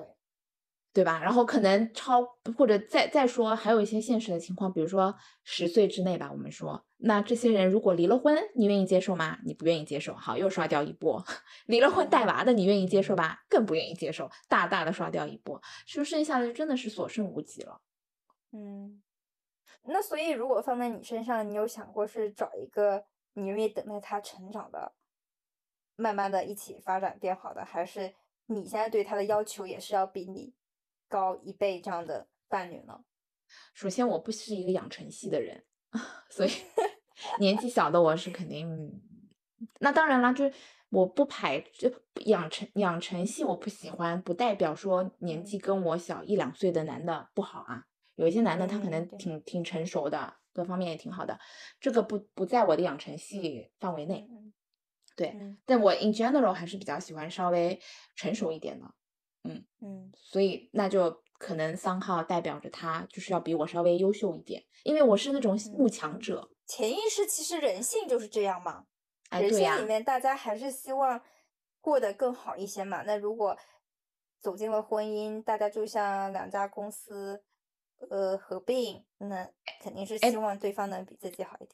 [0.93, 1.19] 对吧？
[1.21, 2.23] 然后可能超
[2.57, 9.37] 或者再再说，还有一些现实的情况，比如说十岁之内吧，我们说，那这些人如果离了婚，你愿意接受吗？
[9.45, 11.23] 你不愿意接受，好，又刷掉一波。
[11.67, 13.45] 离了婚带娃的，你愿意接受吧？
[13.47, 17.79] 更不愿意接受，大大的刷掉一波，是不是剩下的就真的是所剩无几了。
[18.51, 19.01] 嗯。
[19.83, 24.93] 那所以，如果放在你身上，你有想过是找一个你愿意等待他成长的，
[25.95, 28.13] 慢慢的一起发展变好的，还是
[28.47, 30.53] 你现在对他的要求也是要比你
[31.07, 33.03] 高一倍这样的伴侣呢？
[33.73, 35.65] 首先，我不是一个养成系的人，
[36.29, 36.49] 所以
[37.39, 39.01] 年纪小的我是肯定。
[39.79, 40.53] 那当然啦，就是
[40.89, 41.89] 我不排就
[42.25, 47.85] 养成养成系，我不喜欢，不代表说年纪跟我小一两岁的男的不好啊。
[48.17, 51.39] 有一些男的他可能嗯挺挺成熟的，各方面也挺好的，
[51.79, 54.27] 这个不不在我的养成系范围内。
[54.29, 54.53] 嗯
[55.15, 57.81] 对，嗯但我 in general 还是比较喜欢稍微
[58.15, 58.85] 成熟一点的，
[59.45, 66.49] 嗯嗯所以那就可能三号代表着他就是要比我稍微优秀一点，因为我是那种嗯慕强者。
[66.67, 68.85] 潜意识其实人性就是这样嘛，
[69.29, 71.19] 哎，对呀人性里，面大家还是希望
[71.81, 73.01] 过得更好一些嘛。
[73.03, 73.57] 那如果
[74.39, 77.43] 走进了婚姻，大家就像两家公司
[78.09, 79.49] 呃合并，那
[79.81, 81.71] 肯定是哎希望对方能比自己好一点。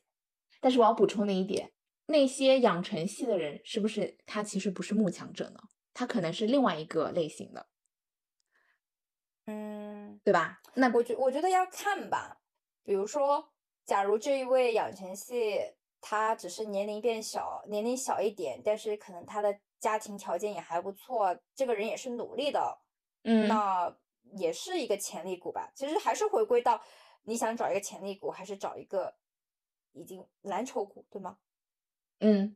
[0.59, 1.71] 但是我要补充的一点，
[2.05, 5.59] 那些养成系的人是不是他其实不是慕强者呢？
[5.93, 7.67] 他可能是另外一个类型的，
[9.45, 10.59] 嗯，对吧？
[10.73, 12.41] 那我觉我觉得要看吧，
[12.83, 13.53] 比如说，
[13.85, 15.59] 假如这一位养成系
[16.01, 22.79] 他只是年龄变小，年龄小一点，但是可能他的家庭条件也还不错，这个人也是努力的，
[23.23, 23.95] 嗯，那
[24.37, 25.71] 也是一个潜力股吧。
[25.75, 26.83] 其实还是回归到
[27.23, 29.15] 你想找一个潜力股，还是找一个
[29.91, 31.37] 已经蓝筹股，对吗？
[32.19, 32.55] 嗯，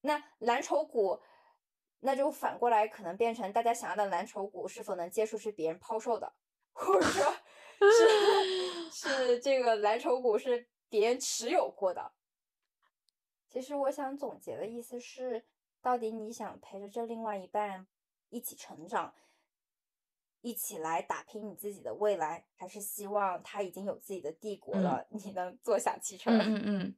[0.00, 1.20] 那蓝筹股，
[2.00, 6.34] 那就反过来可能变成大家想要的蓝筹股是否能接受是别人抛售的，
[6.72, 7.32] 或者说
[7.80, 12.12] 是是这个蓝筹股是别人持有过的。
[13.48, 15.46] 其实我想总结的意思是，
[15.80, 17.86] 到底你想陪着这另外一半
[18.28, 19.14] 一起成长，
[20.44, 26.36] 一起来打拼你自己的未来，还是希望他已经有自己的帝国嗯了，你能坐享其成？
[26.36, 26.96] 嗯嗯嗯，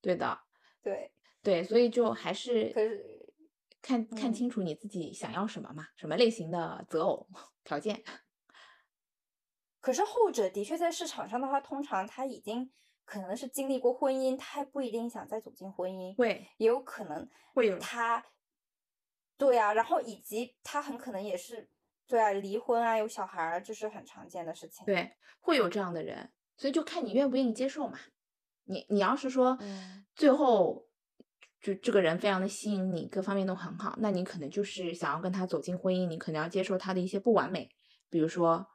[0.00, 0.40] 对的，
[0.82, 3.34] 对，对，所以就还是可是
[3.82, 7.28] 看看嗯清楚你自己想要什么嘛，什么类型的择偶
[7.64, 8.02] 条件。
[9.78, 12.72] 可是后者的确在市场上的话，通常他已经
[13.04, 18.24] 可能是经历过婚姻，他还不一定想再走进婚姻，会也有可能会有他，
[19.36, 21.68] 对啊，然后以及他很可能也是
[22.10, 27.98] 对啊，离婚啊，有小孩儿，这是很常见的事情。，对，会有这样的人，所以就看你愿不愿意接受嘛。
[28.64, 30.86] 你你要是说嗯最后
[31.60, 37.70] 就这个人非常的吸引你，各方面都很好，那你可能就是想要跟他走进婚姻，你可能要接受他的一些不完美，
[38.08, 38.66] 比如说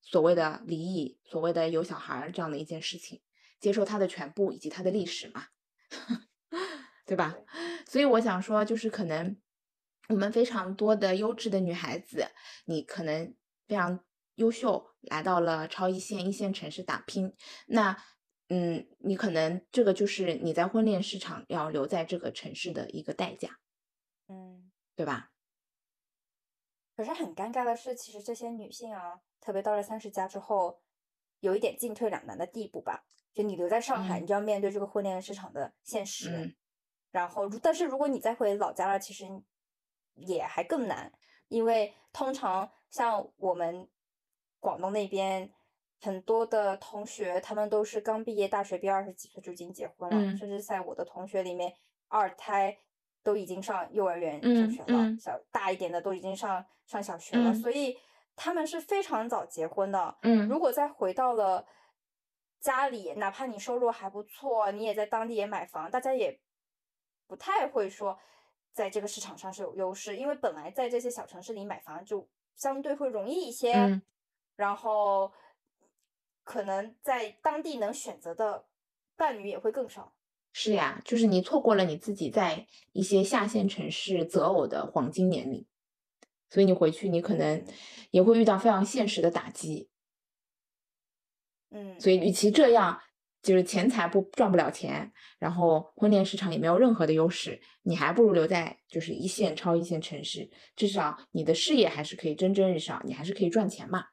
[0.00, 3.22] 所谓的离异，所谓的有小孩儿这样的一件事情，
[3.60, 5.44] 接受他的全部以及他的历史嘛，
[7.06, 7.36] 对吧？
[7.86, 9.36] 所以我想说，就是可能
[10.10, 12.26] 我们非常多的优质的女孩子，
[12.66, 13.34] 你可能
[13.66, 17.34] 非常优秀，来到了超一线、一线城市打拼，
[17.66, 17.96] 那
[18.48, 23.58] 嗯，你可能这个就是你在婚恋市场要留在这个城市的一个代价，
[24.28, 24.70] 嗯。
[24.96, 25.30] 对吧？
[26.94, 30.82] 可是很尴尬的是，其实这些女性啊，特别到了三十加之后，
[31.38, 33.06] 有一点进退两难的地步吧。
[33.32, 36.28] 就你留在上海，嗯你就要面对这个婚恋市场的现实。
[36.30, 36.54] 嗯
[37.12, 39.24] 然后如，但是如果你再回老家了，其实
[40.26, 41.12] 也还更难，
[41.48, 43.88] 因为通常像我们
[44.58, 45.50] 广东那边
[46.00, 50.36] 很多的同学，他们都是刚毕业大学毕业二十几岁就已经结婚了，嗯。
[50.36, 51.74] 甚至在我的同学里面，
[52.08, 52.76] 二胎
[53.22, 55.18] 都已经上幼儿园上嗯学了，嗯。
[55.18, 57.54] 小大一点的都已经上上小学了，嗯。
[57.54, 57.98] 所以
[58.34, 60.18] 他们是非常早结婚的。
[60.22, 60.48] 嗯。
[60.48, 61.66] 如果再回到了
[62.60, 66.40] 家里，哪怕你收入还不错，你也在当地也买房，大家也
[67.26, 68.18] 不太会说
[68.72, 74.02] 在这个市场上是有优势，因为本来在这些小城市里买房就相对会容易一些，嗯
[74.56, 75.32] 然后
[76.44, 78.66] 可能在当地能选择的
[79.16, 80.14] 伴侣也会更少。
[80.52, 85.64] 是呀，就是你错过了你自己在一些下线城市择偶的黄金年龄，
[86.48, 87.66] 所以你回去你可能嗯
[88.10, 89.88] 也会遇到非常现实的打击。
[91.70, 93.00] 嗯，所以，与其这样，
[93.42, 104.08] 就是钱财不赚不了钱，然后婚恋市场也没有任何的优势，你还不如留在就是一线、超一线城市，至少你的事业还是可以蒸蒸日上，你还是可以赚钱嘛。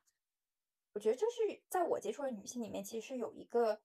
[0.94, 3.82] 我觉得这是在我接触的女性里面，其实有一个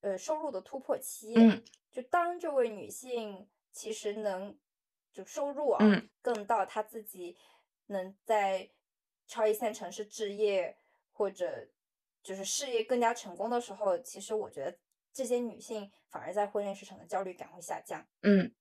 [0.00, 1.34] 呃收入的突破期。
[1.36, 4.58] 嗯，就当这位女性其实能
[5.12, 7.36] 就收入啊，嗯更到她自己
[7.86, 8.70] 能在
[9.26, 10.78] 超一线城市置业
[11.12, 11.68] 或者
[12.22, 14.78] 就是事业更加成功的时候，其实我觉得
[15.12, 18.06] 这些女性反而在婚恋市场的焦虑感会下降。
[18.22, 18.52] 嗯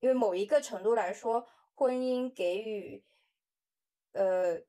[0.00, 3.02] 因为某一个程度来说，婚姻给予，
[4.12, 4.60] 呃，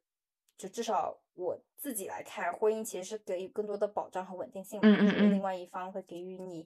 [0.58, 4.98] 就至少我自己来看，婚姻其实是给予更多的保障和稳定性嗯。
[5.00, 6.66] 嗯嗯另嗯外一方会给予你，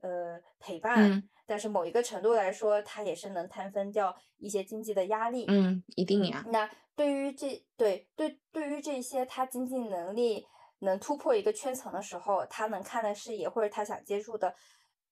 [0.00, 5.46] 呃，陪伴，嗯但是某一个程度来说，它也是能摊分掉一些经济的压力。
[5.48, 6.44] 嗯，一定呀。
[6.48, 10.46] 那对于这对对对于这些他经济能力
[10.82, 14.54] 能突破一个圈层的时候，他能看的视野或者他想接触的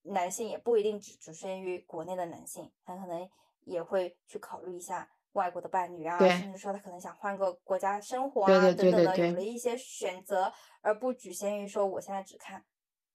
[0.02, 3.28] 男性也不一定只局限于国内的男性，他可能
[3.64, 12.64] 也会去考虑一下外国的伴侣啊，甚至说他可能想换个国家生活对啊对对对等等的，有了一些选择，而不局限于说我现在只看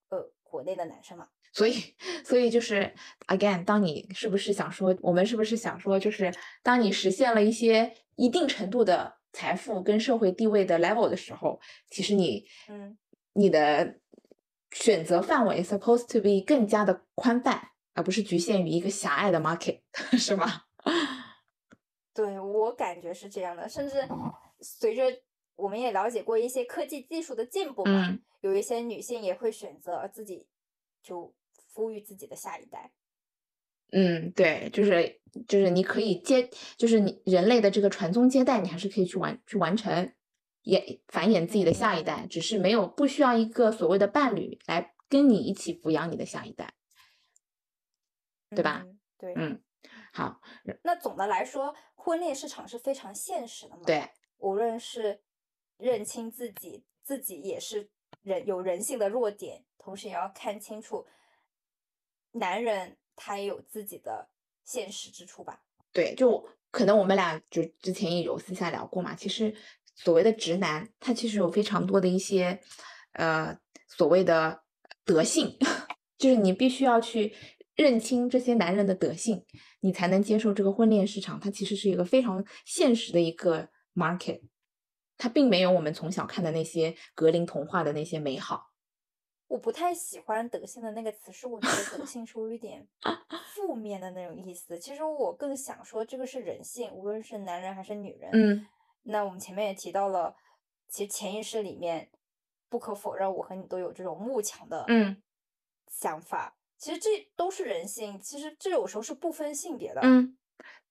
[0.10, 1.28] 呃国内的男生嘛。
[1.52, 2.94] 所以，所以就是
[3.28, 12.98] again，当你是不是想说，我们是不是想说，就是当你实现了一些一定程度的财富跟社会地位的 level 的时候，其实你，嗯，
[13.34, 14.00] 你的
[14.72, 19.82] 选择范围 supposed to be 更加的宽泛，而不是局限于一个狭隘的 market，
[20.18, 20.48] 是吗？
[22.14, 24.08] 对，我感觉是这样的，甚至
[24.62, 25.04] 随着
[25.58, 30.48] 我们也了解过一些科技技术的进步嘛，嗯有一些女性也会选择自己
[31.04, 31.36] 就
[31.74, 32.94] 呼吁自己的下一代。
[33.92, 40.14] 嗯，对，就是就是你可以接，就是你人类的这个传宗接代，你还是可以去完去完成，
[40.64, 46.74] 也繁衍自己的下一代，只是没有不需要一个所谓的伴侣来跟你一起抚养你的下一代。
[48.52, 49.00] 对吧嗯？
[49.18, 49.34] 对。
[49.36, 49.62] 嗯，
[50.14, 50.40] 好，
[50.84, 55.22] 那总的来说，婚恋市场是非常现实的嘛。，对，无论是
[55.78, 57.90] 认清自己，自己也是
[58.22, 61.06] 人有人性的弱点，同时也要看清楚，
[62.32, 64.30] 男人他也有自己的
[64.64, 65.62] 现实之处吧。
[65.92, 69.16] 对，就可能我们俩就之前也有私下聊过嘛。
[69.16, 69.56] 其实
[69.96, 72.60] 所谓的直男，他其实有非常多的一些
[73.14, 74.64] 呃所谓的
[75.06, 75.58] 德性，
[76.18, 77.34] 就是你必须要去
[77.76, 79.46] 认清这些男人的德性，
[79.80, 81.40] 你才能接受这个婚恋市场。
[81.40, 84.42] 它其实是一个非常现实的一个 market，
[85.18, 88.74] 它并没有我们从小看的那些格林童话的那些美好。
[89.48, 92.88] 我不太喜欢“德性”的那个词，是我觉得“德性”是有一点
[93.54, 94.78] 负 面的那种意思。
[94.80, 98.32] 其实我更想说，这个是人性，无论是男人还是女人。
[98.34, 98.68] 嗯
[99.08, 100.36] 那我们前面也提到了，
[100.88, 102.10] 其实潜意识里面
[102.70, 105.22] 不可否认，我和你都有这种慕强的嗯
[105.88, 106.58] 想法。
[106.78, 110.02] 其实这都是人性，其实这有时候是不分性别的。
[110.04, 110.36] 嗯，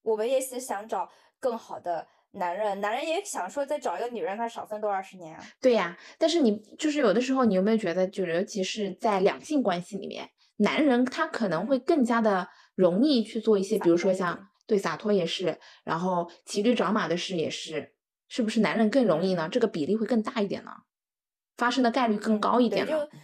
[0.02, 5.42] 我们也是想找更好的男人，男人也想说再找一个女人，他少奋斗二十年啊。
[5.60, 17.94] 对呀，但是你就是有的时候，你有没有觉得，就是尤其是在两性关系里面，男人他可能会更加的容易去做一些，比如说像对洒脱也是，然后骑驴找马的事也是，
[18.28, 19.48] 是不是男人更容易呢？
[19.50, 20.70] 这个比例会更大一点呢，
[21.56, 23.18] 发生的概率更嗯高一点呢就。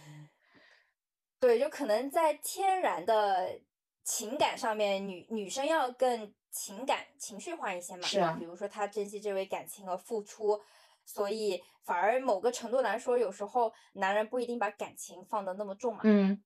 [1.39, 3.49] 对，就可能在天然的
[4.13, 8.01] 情感上面，女女生要更情感情绪化一些嘛。
[8.05, 10.59] 是啊比如说她珍惜这位感情和付出，
[11.05, 16.01] 所以反而某个程度来说，有时候男人不一定把感情放得那么重嘛。
[16.03, 16.43] 嗯，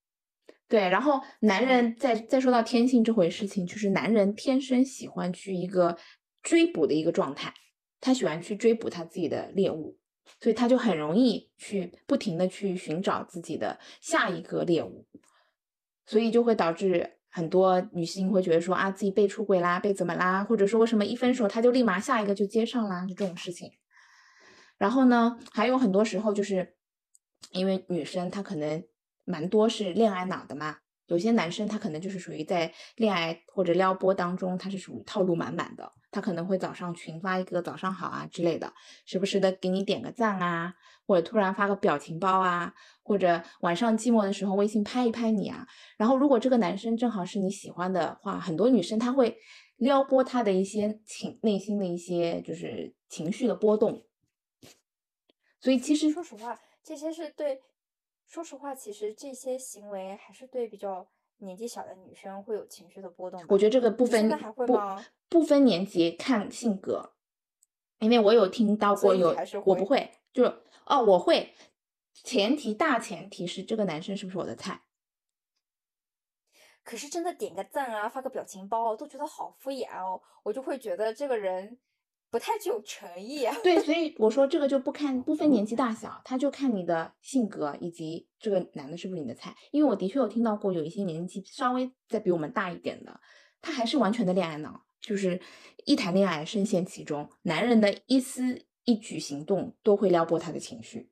[0.68, 5.98] 对，然后男人再再说到天性这回事情，就是男人天生喜欢去一个
[6.44, 7.52] 追捕的一个状态，
[8.00, 9.98] 他喜欢去追捕他自己的猎物，
[10.40, 15.08] 所以他就很容易去不停的去寻找自己的下一个猎物，
[16.06, 23.70] 所以就会导致很多女性会觉得说啊自己被出轨啦，被怎么啦，或者说为什么一分手他就立马下一个就接上啦，就这种事情。
[24.78, 26.76] 然后呢，还有很多时候就是
[27.52, 28.82] 因为女生她可能
[29.26, 30.78] 蛮多是恋爱脑的嘛，
[31.08, 38.74] 有些男生他可能就是属于在恋爱或者撩拨当中，他是属于套路满满的，他可能会早上群发一个早上好啊之类的，
[39.06, 40.74] 时不时的给你点个赞啊，
[41.06, 42.74] 或者突然发个表情包啊，
[43.06, 45.66] 或者晚上寂寞的时候微信拍一拍你啊。
[45.98, 49.38] 然后如果这个男生正好是你喜欢的话，很多女生她会
[49.78, 54.04] 撩拨他的一些情内心的一些就是情绪的波动。
[55.62, 57.62] 所以其实说实话，这些是对，
[58.28, 61.08] 说实话，其实这些行为还是对比较。
[61.40, 64.80] 年纪小的女生会有情绪的波动，我觉得这个不分不
[65.28, 67.12] 不分年纪看性格，
[68.00, 69.36] 因为我有听到过有
[69.66, 70.46] 我不会，就
[70.86, 71.54] 哦我会，
[72.24, 74.84] 前提大前提是这个男生是不是我的菜。
[76.84, 81.80] 可是真的点个赞啊，发个表情包都觉得好敷衍哦，我就会觉得这个人。
[82.32, 83.56] 不太具有诚意啊。
[83.64, 89.56] 对，所以 我说这个就不看不分年纪大小，他就看你的性格以及这个男的是不是你的菜。
[89.72, 93.22] 因为我的确有听到过有一些年纪稍微再比我们大一点的，
[93.62, 95.40] 他还是完全的恋爱脑，就是
[95.86, 101.10] 一谈恋爱深陷其中，男人的一丝一举行动都会撩拨他的情绪。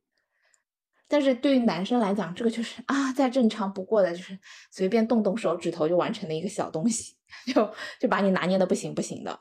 [1.07, 4.39] 但是对于男生来讲，这个就是啊再正常不过的，就是
[4.71, 7.15] 随便动动手指头就完成了一个小东西，
[7.53, 9.39] 就就把你拿捏的不行不行的。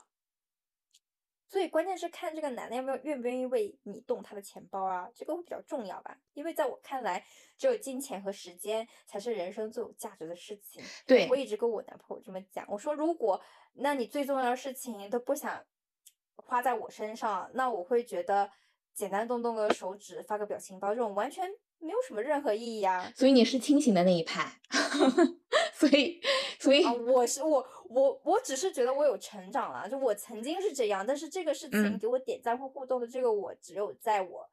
[1.47, 6.17] 所以关键是看这个男的要不要愿不愿意为你动他的钱包啊，这个会比较重要吧？
[6.33, 7.23] 因为在我看来，
[7.59, 10.81] 只有金钱和时间才是人生最有价值的事情。
[11.05, 13.39] 对我一直跟我男朋友这么讲，我说如果
[13.73, 15.63] 那你最重要的事情都不想
[16.37, 18.49] 花在我身上，那我会觉得
[18.93, 21.49] 简单动动个手指发个表情包这种完全。
[21.85, 24.49] 没有什么任何意义啊，所以你是清醒的那一派，
[25.75, 26.21] 所以
[26.57, 34.49] 所以我是我我我只是觉得我有成长了，就我曾经是这样，但是这个事情给我点赞或互动的这个我只有在我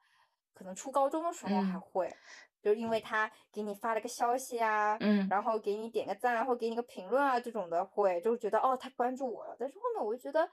[0.52, 2.12] 可能初高中的时候还会，
[2.60, 10.50] 就是因为他给你发了个消息啊，嗯，然后给你点个赞，然后给你个评论啊这种的会，就觉得哦他关注我了，但是后面我就觉得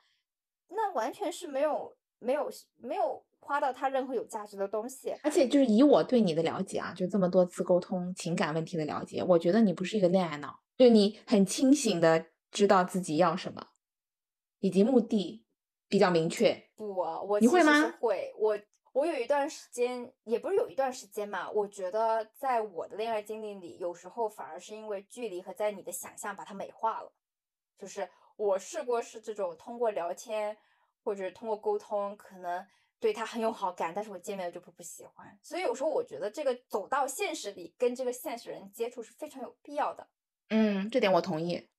[0.68, 3.26] 那完全是没有没有没有。
[3.48, 13.68] 花到他任何有价值的东西，而且就是以我对你的了解啊，就这么多次沟通情感问题的了解，我觉得你不是一个恋爱脑，就你很清醒的知道自己要什么，
[14.60, 15.46] 以及目的
[15.88, 16.62] 比较明确。
[16.76, 17.90] 不，我你会吗？
[18.02, 18.60] 会，我
[18.92, 27.14] 我有一段时间，也不是有一段时间嘛，我觉得在我的恋爱经历里，有时候反而是因为距离和在你的想象把它美化了。
[27.78, 30.58] 就是我试过是这种通过聊天
[31.02, 32.68] 或者通过沟通，可能。
[33.00, 40.08] 对他很有好感，但是我见面了就不不喜欢，所以有时候我觉得这个走到现实里跟这个现实人接触是非常有必要的。
[40.50, 41.70] 嗯，这点我同意，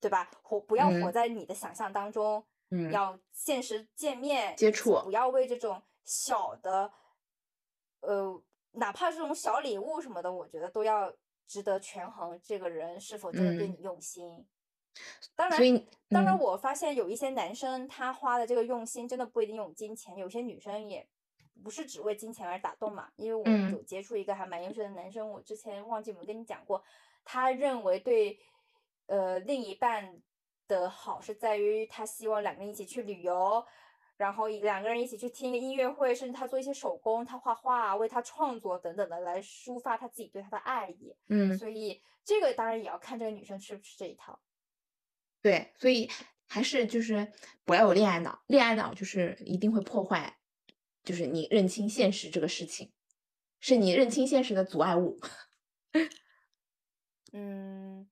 [0.00, 0.30] 对吧？
[0.42, 6.92] 活不要活在你的想象当中，嗯，要现实见面接触，不要为这种小的，
[8.00, 8.42] 呃，
[8.72, 11.10] 哪怕这种小礼物什么的，我觉得都要
[11.46, 14.46] 值得权衡这个人是否真的对你用心。
[15.36, 21.06] 当然，当然，我发现有一些男生他花的这个用心真的不一定用金钱，有些女生也
[21.62, 23.10] 不是只为金钱而打动嘛。
[23.16, 26.82] 因为我有接触一个还蛮优秀的男生，我之前忘记有没有跟你讲过，
[27.24, 28.38] 他认为对
[29.06, 30.20] 呃另一半
[30.68, 33.64] 的好是在于他希望两个人一起去旅游，
[34.16, 41.16] 然后两个人一起去听一个音乐会，甚至他做一些手工，他画画为他创作等等的来抒发他自己对他的爱意。
[41.28, 44.38] 嗯，所以这个当然也要看这个女生吃不吃这一套。
[45.42, 46.10] 对，所以
[46.46, 47.32] 还是就是
[47.64, 50.38] 不要有恋爱脑，恋爱脑就是一定会破坏，
[51.02, 52.92] 就是你认清现实这个事情，
[53.58, 55.18] 是你认清现实的阻碍物。
[57.32, 58.08] 嗯，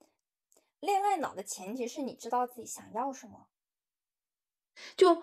[0.81, 3.49] 恋爱脑的前提是你知道自己想要什么。
[4.97, 5.23] 就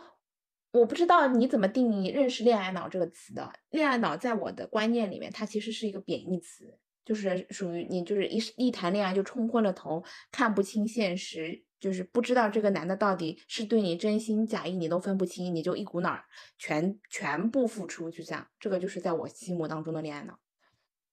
[0.72, 3.54] 我不知道你怎么定义“认识恋爱脑”这个词的。
[3.70, 11.64] 恋爱脑在我的观念里面，它其实是一个贬义词，就是属于你就是一一谈恋爱就冲昏了头，看不清现实。
[11.78, 16.26] 就是不知道这个男的到底是对你真心假意，你都分不清，你就一股脑儿
[16.58, 20.40] 全全部付出，就这样，这个就是在我心目当中的恋爱脑。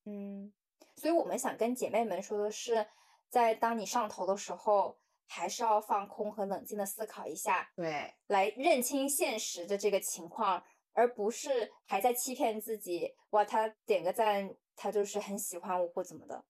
[0.06, 0.50] 嗯，
[0.96, 2.86] 所以我们想跟姐妹们说的是，
[3.28, 10.62] 在当你上头的时候，还是要放空和冷静的思考一下，对，来认清现实的这个情况，
[10.94, 13.14] 而不是还在欺骗自己。
[13.30, 14.48] 哇，他点个赞，
[14.82, 16.44] 他就是很喜欢我或怎么的。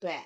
[0.00, 0.18] 对，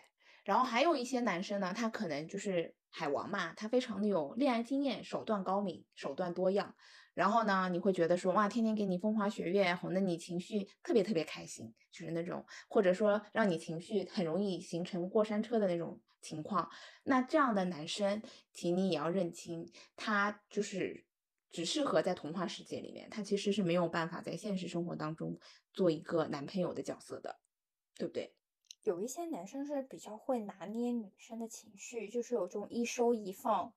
[0.44, 2.74] 然后还有一些男生呢，他可能就是。
[2.92, 6.74] 海王嘛，他非常的有恋爱经验，手段高明，手段多样。
[7.14, 16.68] 然后呢，你会觉得说，哇，天天给你风花雪月，哄得你情绪特别特别开心，就是那种，或者说让你情绪很容易形成过山车的那种情况。
[17.04, 18.20] 那这样的男生，
[18.52, 21.06] 请你也要认清，他就是
[21.52, 25.38] 只适合在童话世界里面，他其实是没有办法在现实生活当中
[25.72, 27.39] 做一个男朋友的角色的，
[28.00, 28.34] 对不对？
[28.82, 33.70] 有一些男生是比较会拿捏女生的情绪，就是有这种一收一放，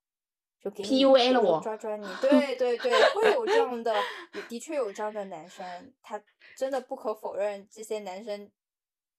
[0.61, 3.93] 就给你 PUA 了我抓抓你，对对对，会有这样的，
[4.33, 6.23] 也的确有这样的男生，他
[6.55, 8.49] 真的不可否认，这些男生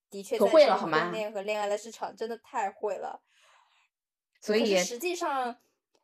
[0.09, 3.23] 的确可在这个会了好吗婚恋和恋爱的市场真的太会了。
[4.41, 5.59] 所以实际上，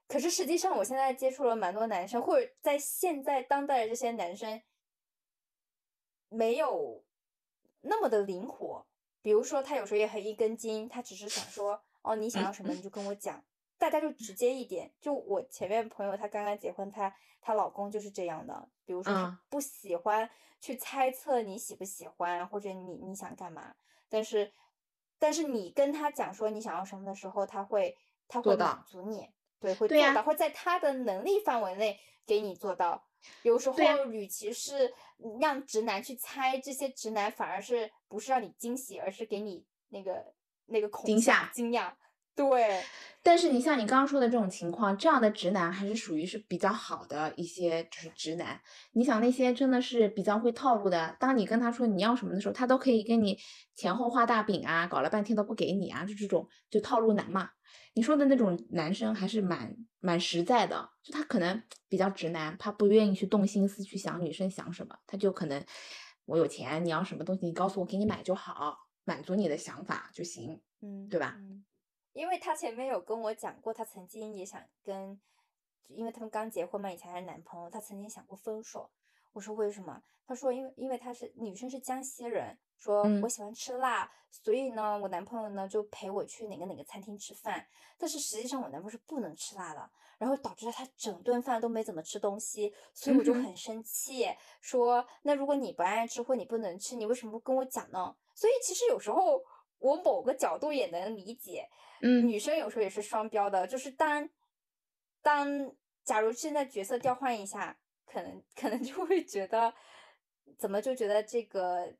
[0.08, 4.60] 可是实际上，我现在接触了蛮多男生，或者在现在当代的这些男生，
[6.28, 7.02] 没有
[7.80, 8.86] 那么的灵活。
[9.22, 13.44] 比如说，他有时候也很一根筋，他只是想说，哦，你想要什么你就跟我讲，
[13.78, 14.92] 大家就直接一点。
[15.00, 18.68] 就我前面朋友，她刚刚结婚，她她老公就是这样的。
[18.84, 20.28] 比如说，嗯他不喜欢
[20.60, 23.74] 去猜测你喜不喜欢，或者你你想干嘛，
[24.08, 24.52] 但是
[25.18, 27.96] 但是你跟他讲说你想要什么的时候，他会
[28.26, 29.28] 他会满足你，
[29.60, 33.06] 对，会做到，会在他的能力范围内给你做到。
[33.42, 34.94] 有时候与其是
[35.40, 40.34] 让直男去猜，这些直男反而是不是让你惊喜，而是给你那个
[40.64, 41.52] 那个恐惊吓、吓。
[41.52, 41.92] 惊讶。
[42.48, 42.82] 对，
[43.22, 48.60] 但是你像你刚刚说的这种情况，这样的直男还是属于是比较好的一些就是直男。
[48.92, 53.38] 你想那些真的是比较会套路的，当你跟他说你要什么的时候，他都可以跟你
[53.74, 57.50] 前后画大饼啊，搞了半天都不给你啊，就这种就套路男嘛。
[57.94, 65.62] 你说的那种男生还是蛮蛮实在的，就他可能比较直男，他不愿意去动心思去想女生想什么，他就可能
[66.24, 71.34] 我有钱，你要什么东西你告诉我给你买就好，满足你的想法就行，嗯，对吧？
[71.38, 71.64] 嗯，
[72.12, 75.20] 因为他前面有跟我讲过，他曾经也想跟，
[75.88, 78.90] 因为他们刚结婚嘛，以前还是男朋友，他曾经想过分手。
[79.32, 80.02] 我说为什么？
[80.26, 87.64] 他说因为因为他是女生是江西人，说我嗯喜欢吃辣，所以呢，我男朋友呢就陪我去哪个哪个餐厅吃饭。
[87.96, 94.26] 但是实际上我男朋友是不能吃辣的，然后导致他整顿饭都没怎么吃东西，所以我就很生气，
[94.60, 98.16] 说那如果你不爱吃或你不能吃，你为什么不跟我讲呢？
[98.34, 99.40] 所以其实有时候
[99.78, 101.68] 我某个角度也能理解，
[102.02, 104.28] 嗯女生有时候也是双标的，就是当
[105.22, 105.74] 当
[106.04, 107.76] 假如现在角色调换一下，
[108.06, 109.72] 可能可能就会觉得
[110.58, 111.94] 怎么就觉得这个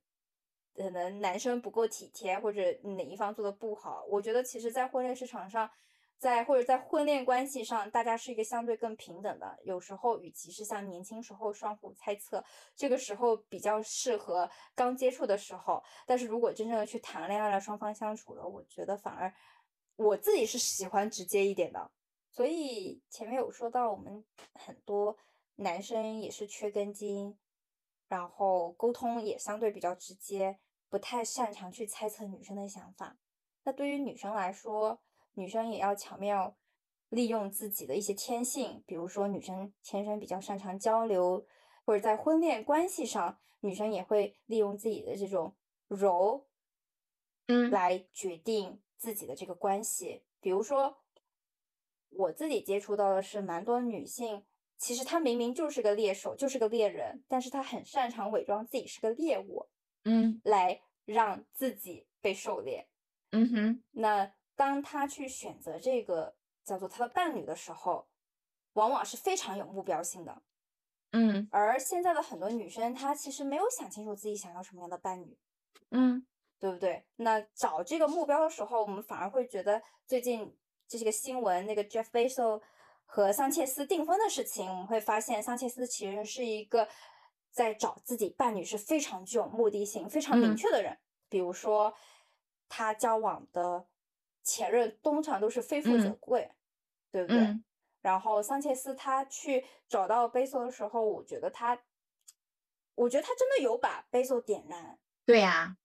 [0.74, 4.05] 可能男生不够体贴，或者哪一方做的不好。
[4.09, 5.70] 我觉得其实，在婚恋市场上，
[6.16, 9.59] 在或者在婚恋关系上，大家是一个相对更平等的。
[9.64, 12.42] 有时候，与其是像年轻时候相互猜测，
[12.74, 15.82] 这个时候比较适合刚接触的时候。
[16.07, 19.32] 但是如果真正的去谈恋爱了，双方相处了，我觉得反而
[20.01, 21.90] 我自己是喜欢直接一点的。
[22.30, 24.24] 所以前面有说到，我们
[24.55, 25.18] 很多
[25.57, 27.36] 男生也是缺根筋，
[28.09, 33.18] 然后沟通也相对比较直接，不太擅长去猜测女生的想法。
[33.64, 35.03] 那对于女生来说，
[35.34, 36.57] 女生也要巧妙
[37.11, 41.46] 利用自己的一些天性，比如说女生天生比较擅长交流，
[41.84, 45.55] 或者在婚恋关系上，女生也会利用自己的这种
[45.88, 46.46] 柔
[47.48, 50.22] 嗯来决定自己的这个关系。
[50.40, 50.98] 比如说，
[52.11, 54.44] 我自己接触到的是蛮多女性，
[54.76, 59.66] 其实她明明就是个猎手，就是个猎人，但是她很擅长伪装自己是个猎物，
[60.05, 62.86] 嗯来让自己被狩猎。
[63.32, 68.09] 嗯哼，那当她去选择这个叫做她的伴侣的时候，
[68.74, 70.42] 往往是非常有目标性的。
[71.12, 75.36] 嗯而现在的很多女生，她其实没有想清楚自己想要什么样的伴侣。
[75.90, 76.24] 嗯
[76.61, 77.05] 对不对？
[77.17, 80.57] 那找这个目标的时候，我们反而会觉得最近
[80.87, 82.61] 这是个新闻，那个 Jeff Bezos
[83.07, 86.87] 和桑切斯订婚的事情，我们会发现桑切斯其实是一个
[87.51, 90.99] 在找自己伴侣是非常具有目的性、非常明嗯确的人。
[91.29, 91.95] 比如说，
[92.69, 93.87] 他交往的
[94.45, 96.53] 前任通常都是非富则嗯贵，
[97.11, 97.39] 对不对？
[97.39, 97.65] 嗯
[98.03, 101.79] 然后桑切斯他去找到 Bezos 的时候，我觉得他，
[102.95, 104.99] 我觉得他真的有把 Bezos 点燃。
[105.27, 105.77] 对呀，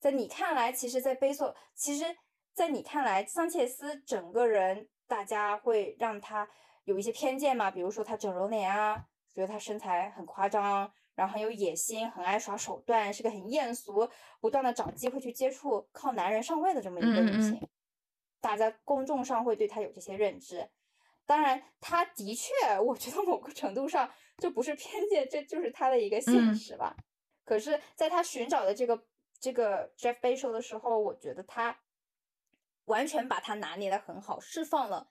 [0.00, 2.16] 在你看来，其实，在贝索，其实，
[2.54, 6.48] 在你看来，桑切斯整个人，大家会让他
[6.84, 7.70] 有一些偏见嘛？
[7.70, 14.08] 比如说他整容脸啊，觉得他身材很夸张，然后很有野心，很爱耍手段，是个很艳俗，
[14.40, 17.68] 不断的找机会去接触靠男人上位的这么一个嗯嗯嗯女性。
[18.40, 20.66] 大家公众上会对他有这些认知。
[21.26, 26.96] 当然，他的确，我觉得某个程度上这不是偏见，这就是他的一个现嗯实吧。
[27.44, 29.04] 可是，在他寻找的这个
[29.40, 31.80] 这个 Jeff Bezos 的时候，我觉得他
[32.84, 35.08] 完全把他拿捏的很好，释放了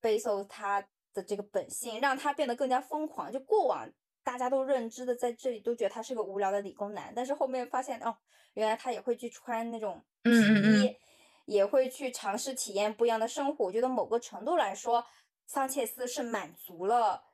[0.00, 3.32] Bezos 他的这个本性，让他变得更加疯狂。
[3.32, 3.88] 就过往
[4.24, 8.16] 大家都认知的，在这里都觉得他是个无聊的理工男，但是后面发现哦，
[8.54, 10.96] 原来他也会去穿那种皮嗯嗯嗯衣，
[11.44, 13.66] 也会去尝试体验不一样的生活。
[13.66, 15.04] 我觉得某个程度来说，
[15.46, 17.24] 桑切斯是满足了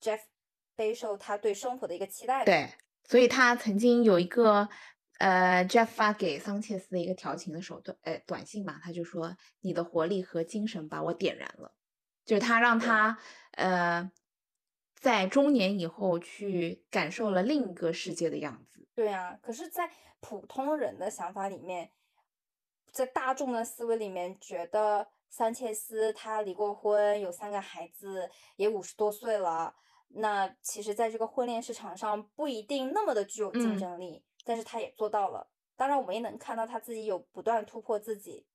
[0.00, 0.20] Jeff
[0.76, 2.46] Bezos 他对生活的一个期待的。
[2.46, 2.68] 对，
[3.04, 4.68] 所以他曾经有一个
[5.18, 11.74] 呃，Jeff 发给桑切斯的一个调情的手段，呃，短信嘛，他就说你的活力和精神把我点燃了，
[12.24, 13.18] 就是他让他
[13.52, 14.10] 呃
[14.94, 18.88] 在中年以后去感受了另一个世界的样子。
[18.94, 19.90] 对啊，可是，在
[20.20, 21.92] 普通人的想法里面，
[22.90, 29.74] 在大众的思维里面，觉得桑切斯他离过婚，有三个孩子，也五十多岁了。
[30.10, 35.46] 那其实，在这个婚恋市场上不一定那么的具有竞争力，但是他也做到了。
[35.76, 38.46] 当然，我们也能看到他自己有不断突破自己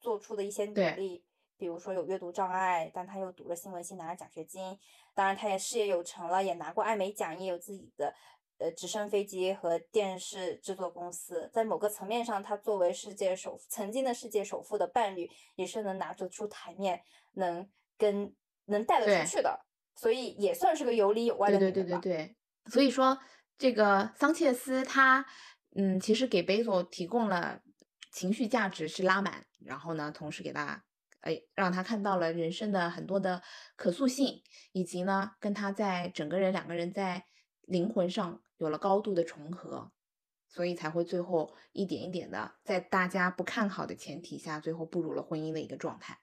[0.00, 1.24] 做出的一些努力，
[1.56, 4.76] 比如说有阅读障碍，但他又读了新闻系，拿了奖学金。
[5.14, 8.12] 当然，他也事业有成了，也拿过艾美奖，也有自己的
[8.58, 11.48] 呃直升飞机和电视制作公司。
[11.52, 17.00] 在某个层面上，他作为世界首曾经的世界首富的伴侣，也是能拿得出台面，
[17.34, 19.64] 能跟能带得出去的。
[19.94, 22.36] 所以也算是个有里有外的对对对对对，
[22.72, 23.18] 所以说
[23.60, 25.26] 这个桑切斯他，
[25.76, 27.60] 嗯，其实给贝索提供了
[28.10, 30.82] 情绪价值是拉满，然后呢，同时给他，
[31.20, 33.42] 哎，让他看到了人生的很多的
[33.76, 34.42] 可塑性，
[34.72, 37.26] 以及呢，跟他在整个人两个人在
[37.60, 39.92] 灵魂上有了高度的重合，
[40.48, 46.18] 所以才会最后一点一点的在大家不看好的前提下，最后步入了婚姻的一个状态。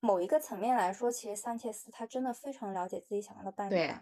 [0.00, 3.94] 某一个层面来说，其实桑切斯他真的非常了解自己想要的伴侣，对，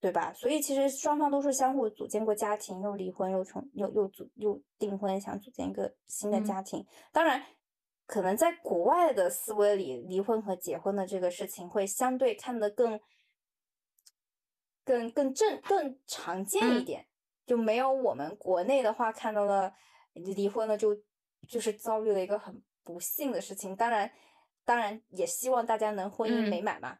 [0.00, 0.32] 对吧？
[0.32, 6.86] 所以其实双方都是相互组建过家庭，又离婚，又重又又组又订婚，想组建一个新的家庭。
[7.12, 7.44] 当然，
[8.06, 13.00] 可能在国外的思维里，离婚和结婚的这个事情会相对看得更
[14.84, 17.06] 更更正更常见一点，
[17.46, 19.74] 就没有我们国内的话看到了
[20.12, 20.96] 离婚了就
[21.48, 23.74] 就是遭遇了一个很不幸的事情。
[23.74, 24.10] 当然。
[24.64, 26.98] 当然也希望大家能婚姻美满嘛。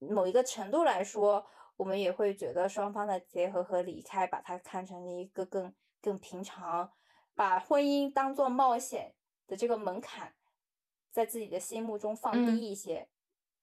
[0.00, 1.46] 某一个程度来说，
[1.76, 6.92] 我们也会觉得双方的结合和离开，把它看成了一个更更平常，
[7.34, 9.14] 把婚姻当做冒险
[9.46, 10.34] 的这个门槛，
[11.10, 13.08] 在自己的心目中放低一些，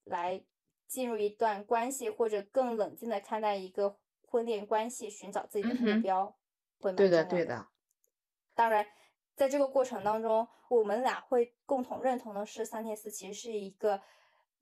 [0.04, 0.44] 来
[0.88, 6.38] 进入一段关系，或者更冷静的看待一个婚恋关系，寻找自己的目标，
[6.80, 7.68] 会对的，对的。
[8.54, 8.86] 当然。
[9.36, 14.00] 在这个过程当中，我们俩会共同认同的是，桑切斯其实是一个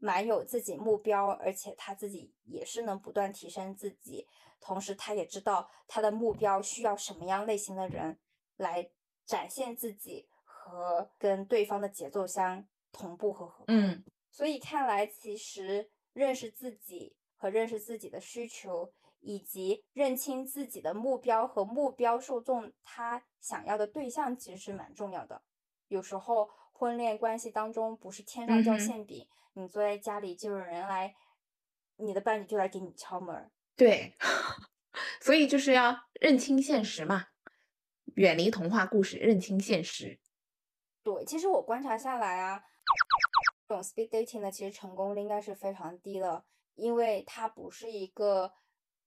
[0.02, 4.28] 蛮有自己目标，而且他自己也是能不断提升自己，
[4.60, 8.20] 同时他也知道他的目标需要什么样类型的人
[8.58, 8.90] 来
[9.26, 13.64] 展现自己和跟对方的节奏相同步和合。
[13.68, 18.92] 嗯，所以看来其实认识自己和认识自己的需求。
[19.24, 25.44] 以及认清自己的目标和目标受众，他想要的对象其实是蛮重要的。
[25.90, 31.16] 有时候婚恋关系当中不是天上掉馅饼，你坐在家里就有人来，
[31.98, 33.52] 你的伴侣就来给你敲门。
[33.76, 34.16] 对，
[35.22, 37.28] 所以就是要认清现实嘛，
[38.16, 40.20] 远离童话故事，认清现实。
[41.04, 42.64] 对，其实我观察下来啊，
[43.68, 46.46] 这种 speed dating 的其实成功率应该是非常低的，
[46.76, 48.54] 因为它不是一个。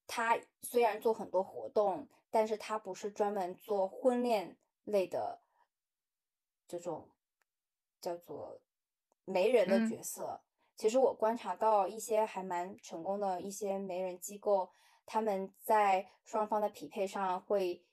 [0.07, 5.41] 它虽然做很多活动，但是它不是专门做婚恋类的
[6.69, 7.11] 这种
[8.03, 8.61] 叫做
[9.25, 10.41] 媒人的角色。
[10.77, 14.71] 其实我观察到一些还蛮成功的一些媒人机构，
[15.07, 17.85] 他们在双方的匹配上会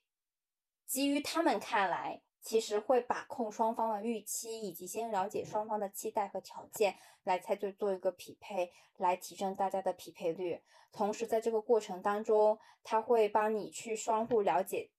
[0.86, 2.21] 基于他们看来。
[2.43, 10.59] 其实会把控双方的预期，以及先了解双方的期待和条件，来才做做一个匹配，来提升大家的匹配率。
[10.91, 14.89] 同时，在这个过程当中，他会帮你去相互了解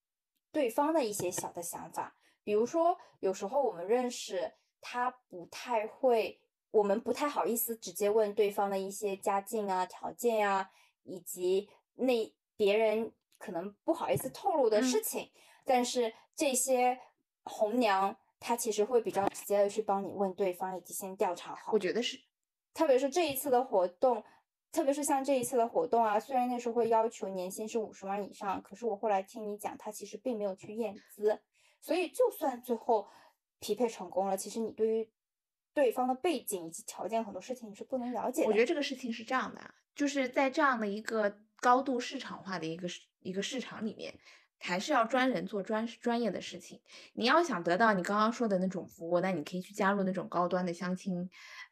[0.52, 2.16] 对方的一些小的想法。
[2.44, 6.38] 比如说，有时候我们认识他不太会，
[6.70, 10.70] 我们不太好意思直接问对方的一些家境啊、条件呀，
[11.04, 15.30] 以及那别人可能不好意思透露的事情。
[15.64, 17.00] 但是这些。
[17.44, 21.72] 红娘她其实会比较直接的去帮你问对方，以及先调查好。
[21.72, 22.16] 我觉得是，
[22.72, 24.22] 特别是这一次的活动，
[24.70, 31.40] 特别是像这一次的活动啊，虽然那时候会要求年薪是五十万以上，可是我后来听你讲，他其实并没有去验资，
[31.80, 33.08] 所以就算最后
[33.62, 35.08] 匹配成功了，其实你对于
[35.72, 38.48] 对方的背景以及条件很多事情你是不能了解的。
[38.48, 42.86] 我觉得这个事情是这样的，就是在这样的一个高度市场化的一个
[43.20, 44.12] 一个市场里面。
[44.64, 46.80] 还是要专人做专专业的事情。
[47.14, 51.28] 你要想得到你刚刚说的那种服务，那你可以去加入那种高端的相亲，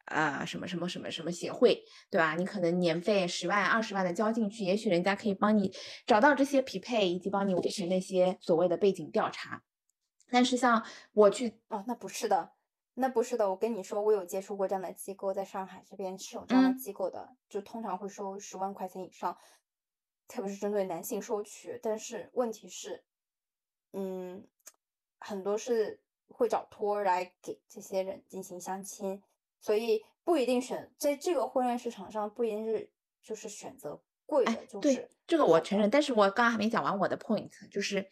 [0.07, 2.35] 呃，什么什么什么什么协会，对吧？
[2.35, 5.71] 你可能年费十万、二十万的交进去，也许人家可以帮你
[6.05, 9.63] 找到这些匹配，以及帮你完成那些所谓的背景调查。
[10.31, 12.53] 但是像我去，哦，那不是的，
[12.95, 13.49] 那不是的。
[13.49, 19.37] 我跟你说，我有接触过这样的机构，在上海这边是有这样的机构的，就通常会收十万块钱以上。
[20.27, 23.03] 特别是针对男性收取，但是问题是，
[23.91, 24.47] 嗯，
[25.19, 29.21] 很多是会找托来给这些人进行相亲，
[29.59, 32.89] 所以不一定选在这个婚恋市场上，不一定是
[33.21, 38.09] 就是选择贵的，就对是这个我承认，但是我刚刚还没讲完我的 point，就是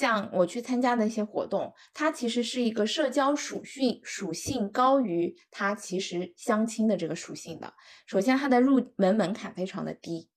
[0.00, 7.74] 像我去参加的一些活动，它其实是一个社交属性属性高于它其实相亲的这个属性的。
[8.06, 10.30] 首先，它的入门门槛非常的低，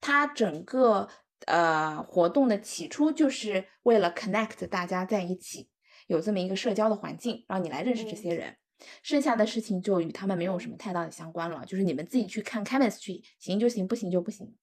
[0.00, 1.08] 它整个
[1.46, 5.68] 呃活动的起初就是为了 connect 大家在一起，
[6.06, 8.56] 有这么一个社交的环境，让你来认识这嗯些人。
[9.02, 14.54] 剩下的事情就与他们没有什么太大的相关了，就是你们自己去看 chemistry，行就行，不行就不行，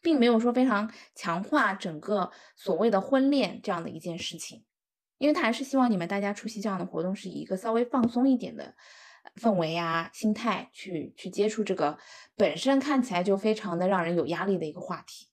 [0.00, 4.64] 并没有说非常强化整个所谓的婚恋这样的一件事情，
[5.18, 8.74] 因为他还是希望你们大家出席这样的活动是以一个稍微放松一点的
[9.36, 11.98] 氛围啊、心态去去接触这个
[12.36, 15.28] 本身看起来就非常的让人有压力的一个话题。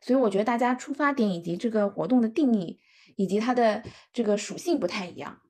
[0.00, 2.80] 所以我觉得大家出发点以及这个活动的定义
[3.16, 5.40] 以及它的这个属性不太一样。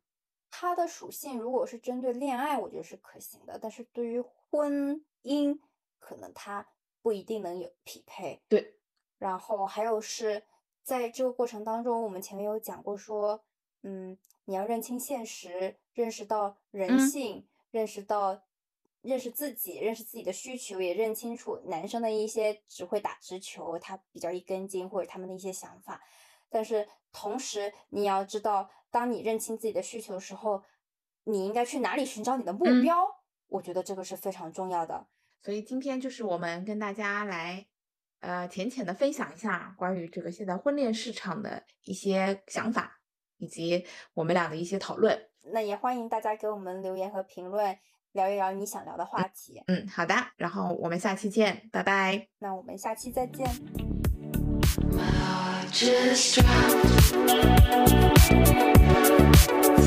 [0.51, 5.59] 它的属性如果是针对恋爱，我觉得是可行的，但是对于婚姻，
[5.99, 6.66] 可能它
[7.07, 8.43] 不一定能有匹配。
[8.49, 8.75] 对，
[9.17, 10.43] 然后还有是
[10.83, 13.45] 在这个过程当中，我们前面有讲过说，
[13.83, 18.43] 嗯，你要认清现实，认识到人嗯性，认识到
[19.03, 26.03] 认识自己，认识自己的需求，也认清楚男生的一些只会打直球，他比较一根筋，或者他们的一些想法。
[26.49, 30.65] 但是同时，你要知道，当你认清自己的需求的时候，
[31.23, 32.97] 你应该去哪里寻找你的目嗯标。
[33.47, 35.07] 我觉得这个是非常重要的。
[35.47, 37.65] 所以今天就是我们跟大家来，
[38.19, 42.99] 呃，浅浅的分享一下关于这个现在婚恋市场的一些想法，
[43.39, 45.17] 以及我们俩的一些讨论。
[45.53, 47.79] 那也欢迎大家给我们留言和评论，
[48.11, 49.63] 聊一聊你想聊的话题。
[49.69, 52.27] 嗯，好的，然后我们下期见，拜拜。
[52.41, 53.47] 那我们下期再见。
[54.91, 57.15] My heart just dropped.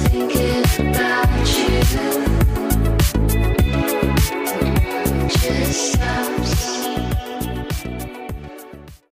[0.08, 2.29] Thinking about you.
[5.72, 6.49] Stop.